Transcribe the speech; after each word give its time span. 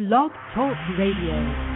Blog 0.00 0.30
Talk 0.54 0.78
Radio. 0.96 1.69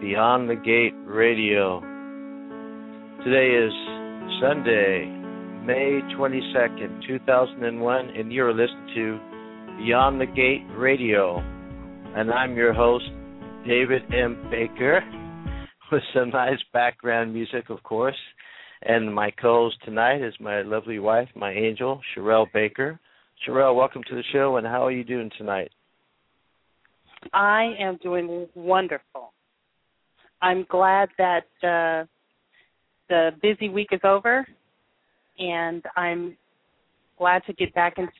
Beyond 0.00 0.50
the 0.50 0.54
Gate 0.54 0.92
Radio. 1.06 1.80
Today 3.24 3.56
is 3.56 3.72
Sunday, 4.40 5.06
May 5.64 6.00
22nd, 6.18 7.06
2001, 7.06 8.10
and 8.10 8.32
you're 8.32 8.52
listening 8.52 8.86
to 8.94 9.18
Beyond 9.78 10.20
the 10.20 10.26
Gate 10.26 10.66
Radio. 10.76 11.38
And 12.14 12.30
I'm 12.30 12.54
your 12.54 12.74
host, 12.74 13.06
David 13.66 14.02
M. 14.12 14.46
Baker, 14.50 15.00
with 15.92 16.02
some 16.12 16.30
nice 16.30 16.60
background 16.74 17.32
music, 17.32 17.70
of 17.70 17.82
course. 17.82 18.18
And 18.82 19.14
my 19.14 19.30
co 19.30 19.64
host 19.64 19.76
tonight 19.86 20.22
is 20.22 20.34
my 20.38 20.60
lovely 20.62 20.98
wife, 20.98 21.28
my 21.34 21.52
angel, 21.52 22.00
Sherelle 22.14 22.46
Baker. 22.52 23.00
Sherelle, 23.46 23.74
welcome 23.74 24.02
to 24.08 24.14
the 24.14 24.24
show, 24.34 24.58
and 24.58 24.66
how 24.66 24.86
are 24.86 24.92
you 24.92 25.04
doing 25.04 25.30
tonight? 25.38 25.70
I 27.32 27.74
am 27.78 27.98
doing 28.02 28.46
wonderful. 28.54 29.32
I'm 30.42 30.64
glad 30.68 31.08
that 31.18 31.44
uh, 31.62 32.06
the 33.08 33.30
busy 33.42 33.68
week 33.68 33.88
is 33.92 34.00
over, 34.04 34.46
and 35.38 35.82
I'm 35.96 36.36
glad 37.18 37.42
to 37.46 37.52
get 37.52 37.74
back 37.74 37.94
into 37.98 38.12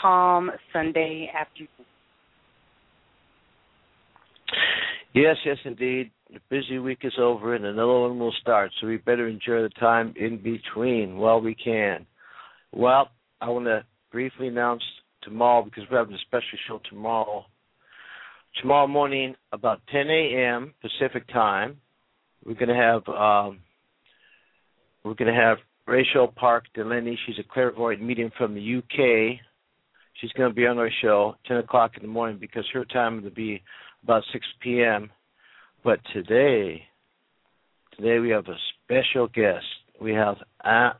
calm 0.00 0.50
Sunday 0.72 1.30
afternoon. 1.34 1.68
Yes, 5.14 5.36
yes, 5.46 5.56
indeed. 5.64 6.10
The 6.30 6.40
busy 6.50 6.78
week 6.78 6.98
is 7.02 7.14
over, 7.18 7.54
and 7.54 7.64
another 7.64 8.00
one 8.00 8.18
will 8.18 8.34
start. 8.42 8.70
So 8.80 8.86
we 8.86 8.98
better 8.98 9.28
enjoy 9.28 9.62
the 9.62 9.70
time 9.80 10.12
in 10.16 10.36
between 10.42 11.16
while 11.16 11.40
we 11.40 11.54
can. 11.54 12.04
Well, 12.72 13.08
I 13.40 13.48
want 13.48 13.64
to 13.66 13.84
briefly 14.12 14.48
announce 14.48 14.82
tomorrow 15.22 15.62
because 15.62 15.84
we're 15.90 15.98
having 15.98 16.14
a 16.14 16.18
special 16.18 16.58
show 16.68 16.80
tomorrow 16.90 17.46
tomorrow 18.60 18.86
morning 18.86 19.34
about 19.52 19.80
10 19.92 20.08
a.m. 20.08 20.74
Pacific 20.80 21.26
time. 21.28 21.78
We're 22.44 22.54
going 22.54 22.68
to 22.68 22.74
have 22.74 23.08
um, 23.08 23.60
we're 25.04 25.14
going 25.14 25.32
to 25.32 25.40
have 25.40 25.58
Rachel 25.86 26.32
Park 26.34 26.64
Delaney. 26.74 27.18
She's 27.26 27.38
a 27.38 27.52
clairvoyant 27.52 28.02
medium 28.02 28.30
from 28.36 28.54
the 28.54 28.78
UK. 28.78 29.38
She's 30.20 30.32
going 30.32 30.50
to 30.50 30.54
be 30.54 30.66
on 30.66 30.78
our 30.78 30.90
show 31.02 31.34
10 31.46 31.58
o'clock 31.58 31.92
in 31.96 32.02
the 32.02 32.08
morning 32.08 32.38
because 32.40 32.64
her 32.72 32.84
time 32.84 33.22
will 33.22 33.30
be 33.30 33.62
about 34.02 34.22
6 34.32 34.46
p.m. 34.62 35.10
But 35.84 36.00
today, 36.12 36.82
today 37.96 38.18
we 38.18 38.30
have 38.30 38.46
a 38.48 38.56
special 38.84 39.28
guest. 39.28 39.64
We 40.00 40.12
have 40.12 40.36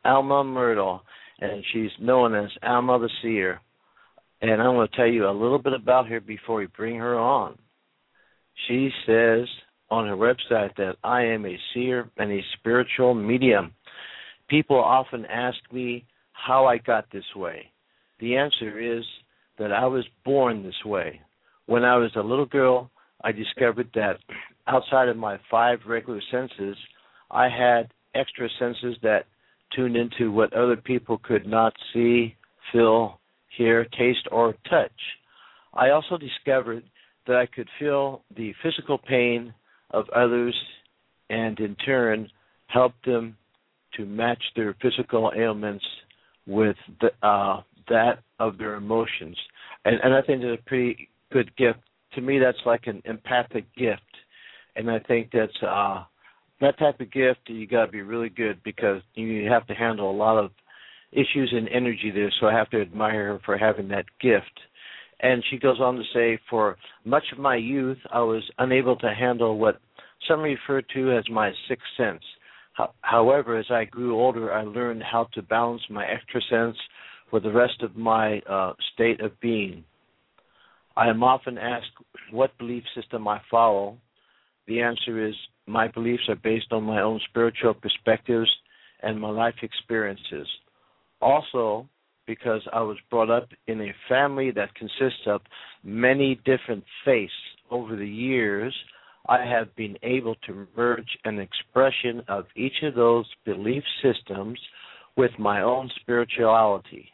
Alma 0.05 0.45
Myrtle, 0.45 1.03
and 1.41 1.65
she's 1.73 1.91
known 2.01 2.35
as 2.35 2.51
Alma 2.63 2.99
the 2.99 3.11
Seer 3.23 3.61
and 4.41 4.51
I'm 4.51 4.75
going 4.75 4.89
to 4.89 4.97
tell 4.97 5.07
you 5.07 5.29
a 5.29 5.31
little 5.31 5.59
bit 5.59 5.73
about 5.73 6.09
her 6.09 6.21
before 6.21 6.57
we 6.57 6.67
bring 6.67 6.97
her 6.97 7.19
on. 7.19 7.59
She 8.69 8.91
says 9.07 9.47
on 9.91 10.07
her 10.07 10.17
website 10.17 10.75
that 10.77 10.97
I 11.05 11.23
am 11.23 11.47
a 11.47 11.59
seer 11.73 12.11
and 12.17 12.33
a 12.33 12.45
spiritual 12.59 13.15
medium. 13.15 13.73
People 14.49 14.77
often 14.77 15.27
ask 15.27 15.59
me 15.73 16.05
how 16.33 16.67
I 16.67 16.79
got 16.79 17.11
this 17.13 17.25
way. 17.35 17.71
The 18.21 18.37
answer 18.37 18.79
is 18.81 19.05
that 19.59 19.73
I 19.73 19.87
was 19.87 20.05
born 20.25 20.63
this 20.63 20.85
way. 20.85 21.21
When 21.67 21.85
I 21.85 21.97
was 21.97 22.11
a 22.17 22.21
little 22.21 22.47
girl, 22.47 22.91
I 23.23 23.33
discovered 23.33 23.89
that 23.95 24.19
outside 24.67 25.09
of 25.09 25.17
my 25.17 25.39
five 25.51 25.81
regular 25.87 26.21
senses, 26.31 26.77
I 27.31 27.49
had 27.49 27.91
extra 28.15 28.49
senses 28.59 28.97
that 29.03 29.25
tuned 29.75 29.97
into 29.97 30.31
what 30.31 30.53
other 30.53 30.77
people 30.77 31.19
could 31.19 31.47
not 31.47 31.73
see, 31.93 32.35
feel, 32.73 33.19
hear, 33.57 33.85
taste, 33.99 34.27
or 34.31 34.55
touch. 34.69 34.93
I 35.75 35.91
also 35.91 36.17
discovered 36.17 36.85
that 37.27 37.37
I 37.37 37.47
could 37.47 37.69
feel 37.79 38.23
the 38.37 38.53
physical 38.63 38.99
pain 38.99 39.53
of 39.91 40.09
others 40.11 40.55
and 41.29 41.59
in 41.59 41.75
turn 41.77 42.29
help 42.69 42.93
them 43.05 43.37
to 43.97 44.05
match 44.05 44.43
their 44.55 44.75
physical 44.81 45.33
ailments 45.37 45.85
with 46.47 46.77
the, 47.01 47.11
uh, 47.27 47.63
that 47.89 48.21
of 48.39 48.59
their 48.59 48.75
emotions. 48.75 49.37
And, 49.85 49.99
and 50.03 50.15
I 50.15 50.23
think 50.23 50.43
that's 50.43 50.61
a 50.61 50.69
pretty 50.69 51.09
good 51.33 51.55
gift. 51.57 51.79
To 52.15 52.21
me, 52.21 52.39
that's 52.39 52.59
like 52.65 52.87
an 52.87 53.03
empathic 53.05 53.65
gift. 53.77 54.03
And 54.75 54.91
I 54.91 54.99
think 55.01 55.31
that's 55.33 55.53
uh, 55.63 56.05
that 56.61 56.79
type 56.79 57.01
of 57.01 57.13
gift, 57.13 57.41
you 57.47 57.67
got 57.67 57.87
to 57.87 57.93
be 57.93 58.03
really 58.03 58.29
good 58.29 58.63
because 58.65 59.01
you 59.15 59.49
have 59.51 59.67
to 59.67 59.75
handle 59.75 60.11
a 60.11 60.17
lot 60.17 60.39
of 60.39 60.51
issues 61.13 61.53
and 61.55 61.69
energy 61.69 62.11
there, 62.15 62.33
so 62.41 62.47
I 62.47 62.53
have 62.53 62.71
to 62.71 62.81
admire 62.81 63.33
her 63.33 63.41
for 63.45 63.57
having 63.57 63.89
that 63.89 64.07
gift. 64.21 64.61
And 65.21 65.43
she 65.49 65.59
goes 65.59 65.81
on 65.81 65.97
to 65.97 66.03
say, 66.13 66.39
for 66.51 66.77
much 67.05 67.25
of 67.33 67.39
my 67.39 67.57
youth, 67.57 67.99
I 68.13 68.21
was 68.21 68.43
unable 68.59 68.97
to 68.97 69.15
handle 69.15 69.59
what 69.59 69.81
some 70.29 70.41
refer 70.41 70.83
to 70.95 71.17
as 71.17 71.29
my 71.31 71.53
sixth 71.69 71.87
sense. 71.97 72.23
However, 73.01 73.57
as 73.57 73.71
I 73.71 73.85
grew 73.85 74.15
older, 74.17 74.53
I 74.53 74.63
learned 74.63 75.03
how 75.03 75.29
to 75.33 75.43
balance 75.43 75.83
my 75.89 76.07
extra 76.07 76.43
sense 76.51 76.77
with 77.33 77.45
the 77.45 77.53
rest 77.53 77.83
of 77.83 77.97
my 77.97 78.41
uh, 78.41 78.75
state 78.93 79.21
of 79.21 79.39
being. 79.41 79.85
I 80.97 81.09
am 81.09 81.23
often 81.23 81.57
asked 81.57 81.91
what 82.31 82.57
belief 82.59 82.85
system 82.95 83.27
I 83.29 83.41
follow. 83.51 83.97
The 84.67 84.81
answer 84.81 85.27
is 85.27 85.35
my 85.67 85.89
beliefs 85.89 86.25
are 86.29 86.37
based 86.37 86.71
on 86.71 86.85
my 86.85 87.01
own 87.01 87.21
spiritual 87.29 87.75
perspectives 87.75 88.51
and 89.03 89.21
my 89.21 89.31
life 89.31 89.57
experiences. 89.63 90.47
Also, 91.21 91.89
because 92.27 92.61
I 92.73 92.81
was 92.81 92.97
brought 93.11 93.31
up 93.31 93.49
in 93.67 93.81
a 93.81 93.95
family 94.09 94.51
that 94.53 94.75
consists 94.75 95.27
of 95.27 95.41
many 95.85 96.41
different 96.45 96.85
faiths 97.05 97.33
over 97.71 97.97
the 97.97 98.09
years, 98.09 98.75
I 99.29 99.45
have 99.45 99.75
been 99.77 99.97
able 100.03 100.37
to 100.47 100.67
merge 100.77 101.19
an 101.25 101.39
expression 101.39 102.23
of 102.29 102.47
each 102.55 102.83
of 102.83 102.95
those 102.95 103.27
belief 103.45 103.83
systems 104.03 104.59
with 105.17 105.33
my 105.39 105.63
own 105.63 105.91
spirituality. 106.01 107.09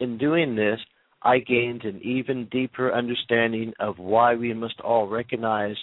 In 0.00 0.18
doing 0.18 0.56
this, 0.56 0.80
I 1.22 1.38
gained 1.38 1.84
an 1.84 2.00
even 2.02 2.48
deeper 2.50 2.92
understanding 2.92 3.72
of 3.80 3.98
why 3.98 4.34
we 4.34 4.52
must 4.52 4.80
all 4.80 5.08
recognize 5.08 5.76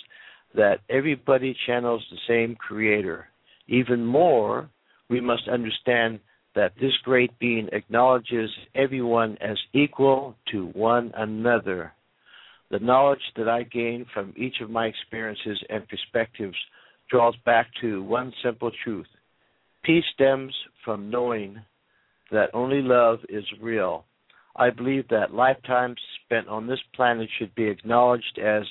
that 0.55 0.81
everybody 0.89 1.55
channels 1.65 2.05
the 2.11 2.17
same 2.27 2.55
creator. 2.55 3.27
Even 3.67 4.05
more, 4.05 4.69
we 5.09 5.21
must 5.21 5.47
understand 5.47 6.19
that 6.55 6.73
this 6.79 6.93
great 7.03 7.37
being 7.39 7.69
acknowledges 7.71 8.49
everyone 8.75 9.37
as 9.41 9.57
equal 9.73 10.35
to 10.51 10.67
one 10.67 11.11
another. 11.15 11.93
The 12.69 12.79
knowledge 12.79 13.21
that 13.37 13.49
I 13.49 13.63
gain 13.63 14.05
from 14.13 14.33
each 14.37 14.55
of 14.61 14.69
my 14.69 14.85
experiences 14.85 15.61
and 15.69 15.87
perspectives 15.87 16.57
draws 17.09 17.35
back 17.45 17.67
to 17.81 18.03
one 18.03 18.33
simple 18.43 18.71
truth. 18.83 19.07
Peace 19.83 20.05
stems 20.13 20.53
from 20.85 21.09
knowing 21.09 21.57
that 22.31 22.49
only 22.53 22.81
love 22.81 23.19
is 23.29 23.43
real. 23.61 24.05
I 24.55 24.69
believe 24.69 25.07
that 25.09 25.33
lifetimes 25.33 25.97
spent 26.25 26.47
on 26.47 26.67
this 26.67 26.79
planet 26.95 27.29
should 27.37 27.53
be 27.55 27.67
acknowledged 27.67 28.39
as 28.41 28.63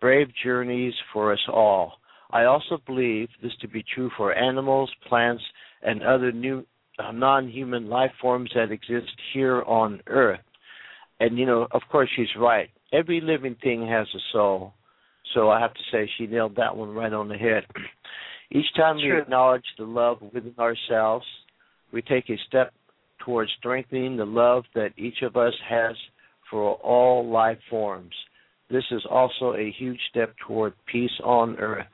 brave 0.00 0.28
journeys 0.44 0.94
for 1.12 1.32
us 1.32 1.48
all. 1.48 1.94
I 2.30 2.44
also 2.44 2.78
believe 2.86 3.28
this 3.42 3.52
to 3.60 3.68
be 3.68 3.84
true 3.94 4.10
for 4.16 4.34
animals, 4.34 4.90
plants, 5.08 5.42
and 5.82 6.02
other 6.02 6.32
new 6.32 6.64
uh, 6.98 7.12
non-human 7.12 7.88
life 7.88 8.12
forms 8.20 8.50
that 8.54 8.70
exist 8.70 9.12
here 9.32 9.62
on 9.62 10.00
Earth. 10.06 10.40
And 11.20 11.38
you 11.38 11.46
know, 11.46 11.66
of 11.70 11.82
course, 11.90 12.08
she's 12.16 12.28
right. 12.38 12.68
Every 12.92 13.20
living 13.20 13.56
thing 13.62 13.86
has 13.88 14.06
a 14.14 14.18
soul. 14.32 14.72
So 15.34 15.50
I 15.50 15.60
have 15.60 15.74
to 15.74 15.80
say, 15.90 16.08
she 16.16 16.26
nailed 16.26 16.56
that 16.56 16.76
one 16.76 16.90
right 16.90 17.12
on 17.12 17.28
the 17.28 17.36
head. 17.36 17.64
Each 18.52 18.72
time 18.76 18.96
we 18.96 19.16
acknowledge 19.16 19.64
the 19.76 19.84
love 19.84 20.18
within 20.32 20.54
ourselves, 20.58 21.26
we 21.92 22.00
take 22.00 22.30
a 22.30 22.36
step 22.46 22.72
towards 23.24 23.50
strengthening 23.58 24.16
the 24.16 24.24
love 24.24 24.62
that 24.74 24.92
each 24.96 25.22
of 25.22 25.36
us 25.36 25.52
has 25.68 25.96
for 26.48 26.74
all 26.74 27.28
life 27.28 27.58
forms. 27.68 28.14
This 28.70 28.84
is 28.92 29.04
also 29.10 29.54
a 29.54 29.74
huge 29.76 29.98
step 30.10 30.34
toward 30.46 30.74
peace 30.86 31.10
on 31.24 31.56
earth. 31.56 31.86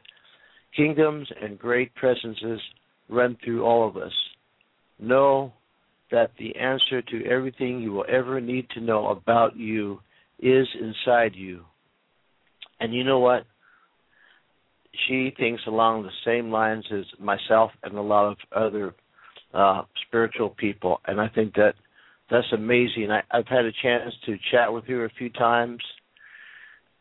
Kingdoms 0.77 1.29
and 1.41 1.59
great 1.59 1.95
presences 1.95 2.61
run 3.09 3.37
through 3.45 3.65
all 3.65 3.89
of 3.89 3.97
us. 3.97 4.13
Know 5.03 5.53
that 6.13 6.31
the 6.39 6.55
answer 6.57 7.03
to 7.03 7.27
everything 7.27 7.81
you 7.81 7.93
will 7.93 8.07
ever 8.09 8.41
need 8.41 8.71
to 8.71 8.81
know 8.81 9.09
about 9.09 9.57
you 9.57 10.01
is 10.39 10.69
inside 10.81 11.35
you. 11.35 11.65
And 12.79 12.95
you 12.95 13.03
know 13.03 13.19
what? 13.19 13.45
She 15.09 15.33
thinks 15.37 15.63
along 15.67 16.03
the 16.05 16.11
same 16.25 16.51
lines 16.51 16.85
as 16.93 17.05
myself 17.19 17.73
and 17.83 17.97
a 17.97 18.03
lot 18.03 18.31
of 18.31 18.37
other 18.55 18.95
uh, 19.53 19.83
spiritual 20.07 20.51
people, 20.51 21.01
and 21.07 21.21
I 21.21 21.29
think 21.29 21.55
that 21.55 21.75
that's 22.31 22.47
amazing. 22.53 23.11
I, 23.11 23.23
I've 23.31 23.49
had 23.49 23.65
a 23.65 23.73
chance 23.83 24.15
to 24.27 24.37
chat 24.51 24.73
with 24.73 24.85
her 24.87 25.05
a 25.05 25.11
few 25.19 25.31
times, 25.31 25.83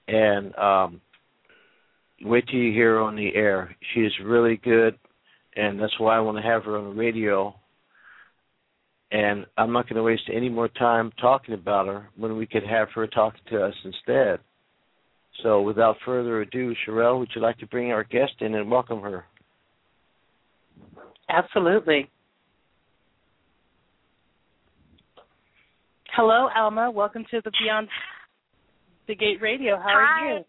and 0.08 0.56
um, 0.56 1.02
wait 2.22 2.48
till 2.48 2.60
you 2.60 2.74
hear 2.74 2.96
her 2.96 3.02
on 3.02 3.16
the 3.16 3.36
air. 3.36 3.76
She 3.94 4.02
is 4.02 4.14
really 4.24 4.58
good, 4.58 4.98
and 5.56 5.80
that's 5.80 6.00
why 6.00 6.18
I 6.18 6.22
want 6.22 6.38
to 6.38 6.44
have 6.44 6.64
her 6.66 6.78
on 6.78 6.86
the 6.86 7.00
radio. 7.00 7.56
And 9.12 9.46
I'm 9.58 9.74
not 9.74 9.88
going 9.88 9.98
to 9.98 10.04
waste 10.04 10.30
any 10.34 10.48
more 10.48 10.70
time 10.70 11.12
talking 11.20 11.54
about 11.54 11.88
her 11.88 12.08
when 12.16 12.38
we 12.38 12.46
could 12.46 12.64
have 12.64 12.88
her 12.96 13.08
talking 13.08 13.42
to 13.50 13.64
us 13.66 13.74
instead. 13.84 14.40
So, 15.44 15.62
without 15.62 15.98
further 16.06 16.42
ado, 16.42 16.74
Sherelle, 16.86 17.20
would 17.20 17.30
you 17.36 17.42
like 17.42 17.58
to 17.60 17.68
bring 17.68 17.92
our 17.92 18.04
guest 18.04 18.34
in 18.40 18.56
and 18.56 18.70
welcome 18.70 19.02
her? 19.02 19.26
Absolutely. 21.30 22.10
Hello, 26.16 26.50
Alma. 26.56 26.92
Welcome 26.92 27.26
to 27.32 27.42
the 27.44 27.52
Beyond 27.64 27.88
the 29.08 29.16
Gate 29.16 29.42
Radio. 29.42 29.78
How 29.78 29.84
Hi. 29.88 30.26
are 30.26 30.36
you? 30.36 30.46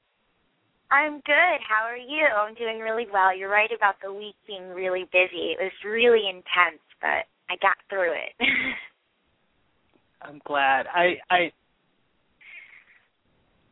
I'm 0.91 1.15
good. 1.25 1.58
How 1.67 1.87
are 1.88 1.97
you? 1.97 2.26
I'm 2.37 2.55
doing 2.55 2.81
really 2.81 3.06
well. 3.11 3.35
You're 3.37 3.49
right 3.49 3.70
about 3.75 3.94
the 4.03 4.12
week 4.12 4.35
being 4.47 4.69
really 4.69 5.05
busy. 5.11 5.55
It 5.55 5.58
was 5.58 5.73
really 5.87 6.29
intense, 6.29 6.82
but 7.00 7.25
I 7.52 7.56
got 7.60 7.76
through 7.90 8.12
it. 8.12 8.32
I'm 10.22 10.40
glad. 10.46 10.87
I 10.88 11.16
I 11.31 11.52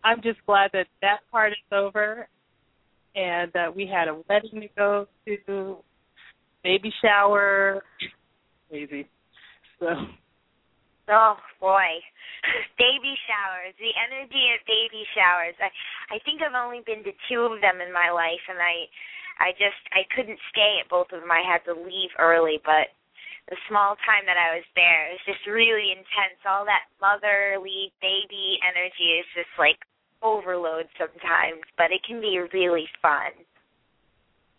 I'm 0.05 0.21
just 0.21 0.45
glad 0.45 0.71
that 0.75 0.87
that 1.01 1.21
part 1.33 1.53
is 1.53 1.73
over, 1.73 2.29
and 3.17 3.51
that 3.55 3.75
we 3.75 3.87
had 3.87 4.09
a 4.09 4.21
wedding 4.29 4.61
to 4.61 4.69
go 4.77 5.07
to, 5.27 5.77
baby 6.63 6.93
shower, 7.03 7.83
crazy. 8.69 9.09
So 9.79 9.87
oh 11.09 11.37
boy, 11.59 12.05
baby 12.77 13.17
showers. 13.25 13.73
The 13.81 13.97
energy 13.97 14.45
of 14.53 14.61
baby 14.67 15.09
showers. 15.17 15.57
I 15.57 15.73
I 16.15 16.19
think 16.27 16.43
I've 16.43 16.53
only 16.53 16.83
been 16.85 17.03
to 17.05 17.13
two 17.31 17.49
of 17.49 17.63
them 17.63 17.81
in 17.81 17.95
my 17.95 18.11
life, 18.13 18.45
and 18.51 18.59
I 18.59 18.85
I 19.41 19.53
just 19.53 19.81
I 19.97 20.05
couldn't 20.15 20.39
stay 20.53 20.85
at 20.85 20.91
both 20.91 21.09
of 21.13 21.21
them. 21.21 21.33
I 21.33 21.41
had 21.41 21.65
to 21.65 21.73
leave 21.73 22.13
early, 22.19 22.61
but 22.61 22.93
the 23.51 23.59
small 23.67 23.99
time 24.07 24.23
that 24.31 24.39
I 24.39 24.55
was 24.55 24.67
there 24.79 25.11
it 25.11 25.19
was 25.19 25.27
just 25.27 25.43
really 25.51 25.91
intense. 25.91 26.39
All 26.47 26.65
that 26.65 26.87
motherly 27.03 27.91
baby 27.99 28.63
energy 28.63 29.19
is 29.19 29.27
just 29.35 29.51
like 29.59 29.77
overload 30.23 30.87
sometimes, 30.95 31.67
but 31.77 31.91
it 31.91 32.01
can 32.07 32.23
be 32.23 32.39
really 32.55 32.87
fun. 33.03 33.35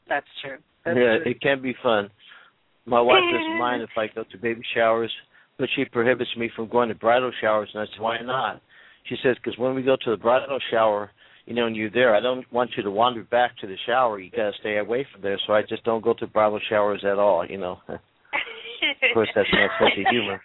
that's 0.07 0.27
true. 0.43 0.59
That's 0.83 0.99
yeah, 0.99 1.23
true. 1.23 1.31
it 1.31 1.41
can 1.41 1.61
be 1.63 1.73
fun. 1.81 2.11
My 2.85 2.99
wife 2.99 3.23
doesn't 3.31 3.59
mind 3.63 3.81
if 3.81 3.95
I 3.95 4.07
go 4.13 4.27
to 4.27 4.37
baby 4.37 4.61
showers, 4.75 5.11
but 5.57 5.69
she 5.75 5.85
prohibits 5.85 6.35
me 6.35 6.51
from 6.53 6.67
going 6.67 6.89
to 6.89 6.95
bridal 6.95 7.31
showers. 7.39 7.69
And 7.73 7.81
I 7.81 7.85
said, 7.85 8.01
why 8.01 8.19
not? 8.19 8.61
She 9.07 9.15
says, 9.23 9.37
because 9.37 9.57
when 9.57 9.73
we 9.73 9.83
go 9.83 9.95
to 9.95 10.11
the 10.11 10.17
bridal 10.17 10.59
shower, 10.69 11.11
you 11.45 11.55
know, 11.55 11.67
and 11.67 11.75
you're 11.75 11.89
there, 11.89 12.15
I 12.15 12.19
don't 12.19 12.45
want 12.51 12.71
you 12.75 12.83
to 12.83 12.91
wander 12.91 13.23
back 13.23 13.57
to 13.59 13.67
the 13.67 13.77
shower. 13.85 14.19
You 14.19 14.31
got 14.31 14.51
to 14.51 14.59
stay 14.59 14.77
away 14.77 15.07
from 15.11 15.21
there. 15.21 15.39
So 15.47 15.53
I 15.53 15.61
just 15.61 15.83
don't 15.83 16.03
go 16.03 16.13
to 16.15 16.27
bridal 16.27 16.59
showers 16.69 17.03
at 17.05 17.19
all. 17.19 17.45
You 17.45 17.57
know. 17.57 17.79
of 18.81 19.13
course, 19.13 19.31
that's 19.35 19.49
my 19.51 19.67
sense 19.79 19.97
of 19.97 20.05
humor. 20.09 20.41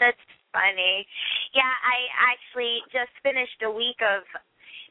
That's 0.00 0.24
funny. 0.52 1.06
Yeah, 1.52 1.74
I 1.84 2.08
actually 2.32 2.80
just 2.88 3.12
finished 3.22 3.60
a 3.62 3.70
week 3.70 4.00
of 4.00 4.24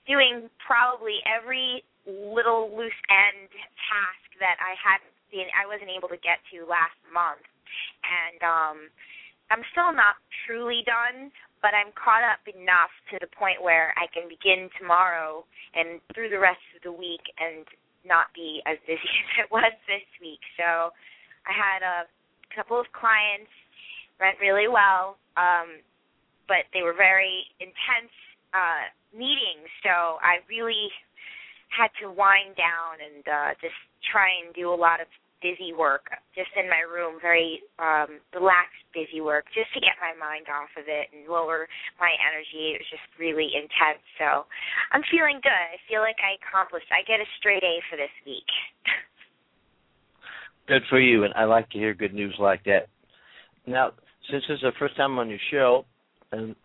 doing 0.06 0.50
probably 0.64 1.20
every 1.28 1.84
little 2.08 2.72
loose 2.72 3.02
end 3.12 3.52
task 3.52 4.28
that 4.40 4.56
I 4.64 4.78
hadn't 4.80 5.12
been 5.28 5.52
I 5.52 5.68
wasn't 5.68 5.92
able 5.92 6.08
to 6.08 6.20
get 6.24 6.40
to 6.56 6.64
last 6.64 6.96
month. 7.12 7.44
And 8.08 8.40
um 8.44 8.78
I'm 9.52 9.64
still 9.72 9.96
not 9.96 10.20
truly 10.44 10.84
done, 10.84 11.32
but 11.64 11.72
I'm 11.72 11.96
caught 11.96 12.24
up 12.24 12.44
enough 12.48 12.92
to 13.12 13.20
the 13.20 13.32
point 13.32 13.64
where 13.64 13.96
I 13.96 14.08
can 14.12 14.28
begin 14.28 14.68
tomorrow 14.76 15.48
and 15.72 16.04
through 16.12 16.32
the 16.32 16.40
rest 16.40 16.64
of 16.76 16.84
the 16.84 16.92
week 16.92 17.24
and 17.40 17.64
not 18.04 18.32
be 18.36 18.64
as 18.68 18.80
busy 18.88 19.12
as 19.28 19.48
it 19.48 19.50
was 19.52 19.72
this 19.88 20.08
week. 20.20 20.44
So 20.56 20.92
I 21.48 21.54
had 21.56 21.84
a 21.84 22.08
couple 22.58 22.82
of 22.82 22.90
clients 22.90 23.54
went 24.18 24.42
really 24.42 24.66
well, 24.66 25.22
um, 25.38 25.86
but 26.50 26.66
they 26.74 26.82
were 26.82 26.98
very 26.98 27.46
intense 27.62 28.10
uh, 28.58 28.90
meetings. 29.14 29.70
So 29.86 30.18
I 30.26 30.42
really 30.50 30.90
had 31.70 31.94
to 32.02 32.10
wind 32.10 32.58
down 32.58 32.98
and 32.98 33.22
uh, 33.30 33.52
just 33.62 33.78
try 34.10 34.26
and 34.42 34.56
do 34.58 34.74
a 34.74 34.76
lot 34.76 34.98
of 34.98 35.08
busy 35.42 35.70
work 35.70 36.10
just 36.34 36.50
in 36.58 36.66
my 36.66 36.82
room, 36.82 37.22
very 37.22 37.62
um, 37.78 38.18
relaxed 38.34 38.82
busy 38.90 39.22
work, 39.22 39.46
just 39.54 39.70
to 39.78 39.80
get 39.80 39.94
my 40.02 40.18
mind 40.18 40.50
off 40.50 40.74
of 40.74 40.90
it 40.90 41.14
and 41.14 41.30
lower 41.30 41.70
my 42.02 42.10
energy. 42.18 42.74
It 42.74 42.82
was 42.82 42.90
just 42.90 43.06
really 43.22 43.54
intense. 43.54 44.02
So 44.18 44.50
I'm 44.90 45.06
feeling 45.14 45.38
good. 45.46 45.54
I 45.54 45.78
feel 45.86 46.02
like 46.02 46.18
I 46.26 46.42
accomplished. 46.42 46.90
I 46.90 47.06
get 47.06 47.22
a 47.22 47.28
straight 47.38 47.62
A 47.62 47.86
for 47.86 48.02
this 48.02 48.14
week. 48.26 48.50
Good 50.68 50.84
for 50.90 51.00
you, 51.00 51.24
and 51.24 51.34
I 51.34 51.46
like 51.46 51.70
to 51.70 51.78
hear 51.78 51.94
good 51.94 52.14
news 52.14 52.36
like 52.40 52.64
that. 52.66 52.88
Now, 53.66 53.92
since 54.30 54.44
this 54.48 54.56
is 54.56 54.62
the 54.62 54.72
first 54.78 54.98
time 54.98 55.18
on 55.18 55.30
your 55.30 55.40
show, 55.50 55.86
and 56.32 56.56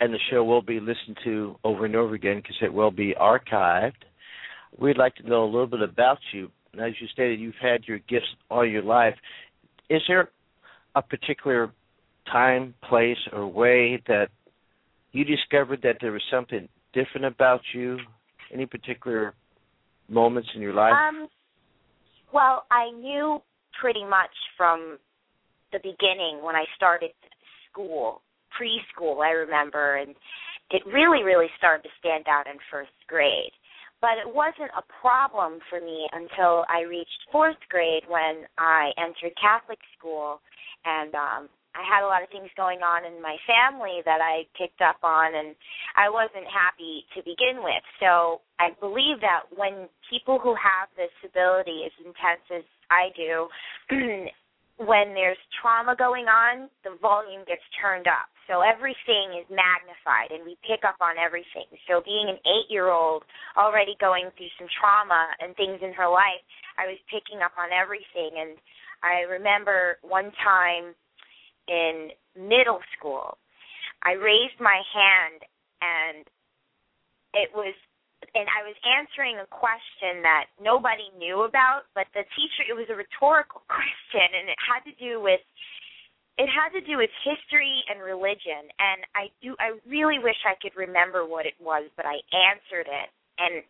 and 0.00 0.12
the 0.12 0.18
show 0.30 0.42
will 0.42 0.62
be 0.62 0.80
listened 0.80 1.18
to 1.24 1.56
over 1.62 1.84
and 1.84 1.94
over 1.94 2.14
again 2.14 2.38
because 2.38 2.56
it 2.60 2.72
will 2.72 2.90
be 2.90 3.14
archived, 3.20 3.92
we'd 4.78 4.98
like 4.98 5.14
to 5.16 5.28
know 5.28 5.44
a 5.44 5.46
little 5.46 5.66
bit 5.66 5.82
about 5.82 6.18
you. 6.32 6.50
As 6.74 6.92
you 7.00 7.06
stated, 7.12 7.38
you've 7.38 7.54
had 7.60 7.84
your 7.86 7.98
gifts 7.98 8.26
all 8.50 8.66
your 8.66 8.82
life. 8.82 9.14
Is 9.90 10.00
there 10.08 10.30
a 10.96 11.02
particular 11.02 11.70
time, 12.30 12.74
place, 12.88 13.18
or 13.32 13.46
way 13.46 14.02
that 14.08 14.28
you 15.12 15.24
discovered 15.24 15.82
that 15.82 15.98
there 16.00 16.12
was 16.12 16.22
something 16.30 16.68
different 16.94 17.26
about 17.26 17.60
you? 17.74 17.98
Any 18.52 18.66
particular 18.66 19.34
moments 20.08 20.48
in 20.54 20.62
your 20.62 20.74
life? 20.74 20.94
Um, 20.94 21.28
well, 22.32 22.64
I 22.70 22.90
knew 22.90 23.40
pretty 23.80 24.04
much 24.04 24.30
from 24.56 24.98
the 25.72 25.78
beginning 25.78 26.40
when 26.42 26.54
I 26.54 26.64
started 26.76 27.10
school, 27.70 28.22
preschool, 28.52 29.24
I 29.24 29.30
remember, 29.30 29.96
and 29.96 30.14
it 30.70 30.82
really, 30.86 31.22
really 31.22 31.48
started 31.58 31.82
to 31.84 31.94
stand 31.98 32.24
out 32.28 32.46
in 32.46 32.54
first 32.70 32.92
grade. 33.08 33.52
But 34.00 34.18
it 34.18 34.34
wasn't 34.34 34.70
a 34.76 34.82
problem 35.00 35.60
for 35.70 35.80
me 35.80 36.08
until 36.12 36.64
I 36.68 36.82
reached 36.88 37.30
fourth 37.30 37.60
grade 37.70 38.02
when 38.08 38.44
I 38.58 38.90
entered 38.98 39.32
Catholic 39.40 39.78
school, 39.96 40.40
and 40.84 41.14
um, 41.14 41.48
I 41.74 41.82
had 41.88 42.04
a 42.04 42.10
lot 42.10 42.22
of 42.22 42.28
things 42.28 42.52
going 42.56 42.84
on 42.84 43.08
in 43.08 43.22
my 43.22 43.36
family 43.48 44.04
that 44.04 44.20
I 44.20 44.44
picked 44.56 44.80
up 44.80 45.00
on, 45.02 45.34
and 45.34 45.56
I 45.96 46.10
wasn't 46.12 46.44
happy 46.48 47.04
to 47.16 47.24
begin 47.24 47.64
with. 47.64 47.84
So 48.00 48.44
I 48.60 48.76
believe 48.76 49.24
that 49.24 49.48
when 49.56 49.88
people 50.10 50.38
who 50.38 50.52
have 50.52 50.92
this 50.96 51.12
ability 51.24 51.88
as 51.88 51.94
intense 52.04 52.44
as 52.52 52.64
I 52.92 53.08
do 53.16 53.48
when 54.76 55.14
there's 55.14 55.40
trauma 55.60 55.96
going 55.96 56.26
on, 56.26 56.68
the 56.84 56.96
volume 57.00 57.44
gets 57.48 57.64
turned 57.80 58.08
up. 58.08 58.28
So 58.50 58.60
everything 58.60 59.38
is 59.38 59.46
magnified 59.48 60.34
and 60.34 60.42
we 60.44 60.58
pick 60.66 60.82
up 60.82 60.98
on 61.00 61.16
everything. 61.16 61.70
So 61.86 62.02
being 62.04 62.26
an 62.28 62.40
eight 62.42 62.68
year 62.68 62.90
old 62.90 63.22
already 63.56 63.94
going 64.00 64.28
through 64.36 64.50
some 64.58 64.68
trauma 64.76 65.30
and 65.40 65.54
things 65.56 65.78
in 65.80 65.94
her 65.94 66.08
life, 66.10 66.42
I 66.76 66.90
was 66.90 66.98
picking 67.06 67.40
up 67.40 67.54
on 67.54 67.70
everything. 67.70 68.34
And 68.36 68.58
I 69.00 69.24
remember 69.30 70.02
one 70.02 70.32
time 70.42 70.98
in 71.68 72.10
middle 72.36 72.80
school, 72.96 73.38
I 74.02 74.12
raised 74.12 74.58
my 74.58 74.82
hand 74.92 75.40
and 75.80 76.24
it 77.34 77.50
was 77.54 77.74
and 78.38 78.46
I 78.46 78.62
was 78.62 78.78
answering 78.86 79.42
a 79.42 79.50
question 79.50 80.22
that 80.22 80.46
nobody 80.62 81.10
knew 81.18 81.42
about, 81.42 81.90
but 81.92 82.06
the 82.14 82.22
teacher 82.38 82.62
it 82.70 82.76
was 82.78 82.86
a 82.88 82.96
rhetorical 82.96 83.62
question 83.70 84.26
and 84.34 84.48
it 84.48 84.58
had 84.62 84.86
to 84.86 84.94
do 84.98 85.20
with 85.20 85.42
it 86.40 86.48
had 86.48 86.72
to 86.72 86.80
do 86.80 86.96
with 86.96 87.12
history 87.22 87.84
and 87.92 88.00
religion. 88.00 88.70
And 88.80 89.04
I 89.14 89.28
do 89.42 89.54
I 89.58 89.76
really 89.84 90.18
wish 90.18 90.38
I 90.46 90.56
could 90.58 90.74
remember 90.78 91.26
what 91.26 91.46
it 91.46 91.58
was, 91.60 91.90
but 91.96 92.06
I 92.06 92.22
answered 92.32 92.88
it. 92.88 93.08
And 93.38 93.62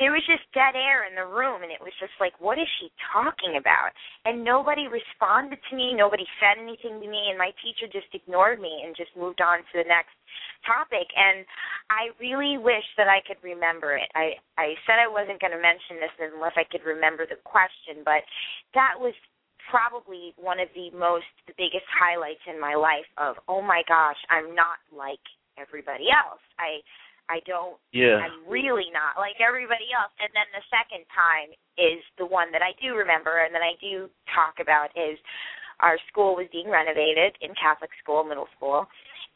there 0.00 0.12
was 0.12 0.24
just 0.24 0.48
dead 0.56 0.72
air 0.72 1.04
in 1.04 1.12
the 1.12 1.28
room 1.28 1.60
and 1.60 1.68
it 1.68 1.82
was 1.82 1.92
just 2.00 2.14
like 2.20 2.32
what 2.40 2.56
is 2.56 2.68
she 2.80 2.88
talking 3.12 3.60
about? 3.60 3.92
And 4.24 4.40
nobody 4.44 4.88
responded 4.88 5.60
to 5.68 5.72
me. 5.76 5.92
Nobody 5.92 6.24
said 6.40 6.56
anything 6.56 7.00
to 7.00 7.08
me 7.08 7.28
and 7.28 7.36
my 7.36 7.52
teacher 7.60 7.90
just 7.90 8.08
ignored 8.16 8.60
me 8.60 8.84
and 8.84 8.96
just 8.96 9.12
moved 9.12 9.44
on 9.44 9.60
to 9.60 9.74
the 9.76 9.88
next 9.88 10.14
topic. 10.64 11.08
And 11.12 11.44
i 11.92 12.12
really 12.20 12.56
wish 12.56 12.84
that 12.96 13.08
i 13.08 13.20
could 13.24 13.40
remember 13.44 13.96
it. 13.96 14.08
I 14.16 14.36
i 14.56 14.74
said 14.88 15.00
i 15.00 15.08
wasn't 15.08 15.40
going 15.40 15.54
to 15.54 15.60
mention 15.60 16.00
this 16.00 16.12
unless 16.18 16.56
i 16.56 16.64
could 16.64 16.84
remember 16.84 17.24
the 17.28 17.40
question 17.44 18.02
but 18.04 18.24
that 18.74 18.96
was 18.98 19.14
probably 19.68 20.32
one 20.40 20.58
of 20.58 20.68
the 20.72 20.88
most 20.96 21.28
the 21.46 21.56
biggest 21.60 21.86
highlights 21.92 22.42
in 22.48 22.56
my 22.60 22.74
life 22.74 23.08
of 23.20 23.36
oh 23.48 23.60
my 23.60 23.84
gosh 23.86 24.18
i'm 24.32 24.56
not 24.56 24.80
like 24.88 25.22
everybody 25.58 26.06
else. 26.14 26.40
I 26.58 26.80
I 27.28 27.44
don't. 27.44 27.76
Yeah. 27.92 28.24
I'm 28.24 28.40
really 28.48 28.88
not 28.88 29.20
like 29.20 29.36
everybody 29.38 29.92
else. 29.92 30.12
And 30.16 30.32
then 30.32 30.48
the 30.56 30.64
second 30.72 31.04
time 31.12 31.52
is 31.76 32.00
the 32.16 32.24
one 32.24 32.50
that 32.56 32.64
I 32.64 32.72
do 32.80 32.96
remember 32.96 33.44
and 33.44 33.52
that 33.52 33.62
I 33.62 33.76
do 33.78 34.08
talk 34.32 34.58
about 34.60 34.90
is 34.96 35.20
our 35.80 36.00
school 36.10 36.34
was 36.34 36.48
being 36.50 36.72
renovated 36.72 37.36
in 37.44 37.54
Catholic 37.54 37.92
school, 38.02 38.24
middle 38.24 38.50
school, 38.56 38.88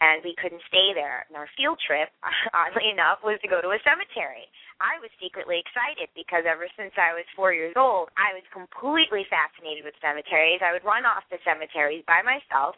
and 0.03 0.25
we 0.25 0.35
couldn't 0.41 0.65
stay 0.67 0.91
there. 0.97 1.29
And 1.29 1.39
our 1.39 1.47
field 1.55 1.79
trip, 1.79 2.11
oddly 2.57 2.91
enough, 2.91 3.23
was 3.23 3.39
to 3.45 3.49
go 3.49 3.63
to 3.63 3.77
a 3.77 3.81
cemetery. 3.87 4.49
I 4.83 4.99
was 4.99 5.15
secretly 5.23 5.63
excited 5.63 6.11
because 6.19 6.43
ever 6.43 6.67
since 6.75 6.91
I 6.99 7.15
was 7.15 7.23
four 7.39 7.55
years 7.55 7.79
old, 7.79 8.11
I 8.19 8.35
was 8.35 8.43
completely 8.51 9.23
fascinated 9.31 9.87
with 9.87 9.95
cemeteries. 10.03 10.59
I 10.59 10.75
would 10.75 10.83
run 10.83 11.07
off 11.07 11.23
to 11.31 11.39
cemeteries 11.47 12.03
by 12.03 12.19
myself, 12.27 12.75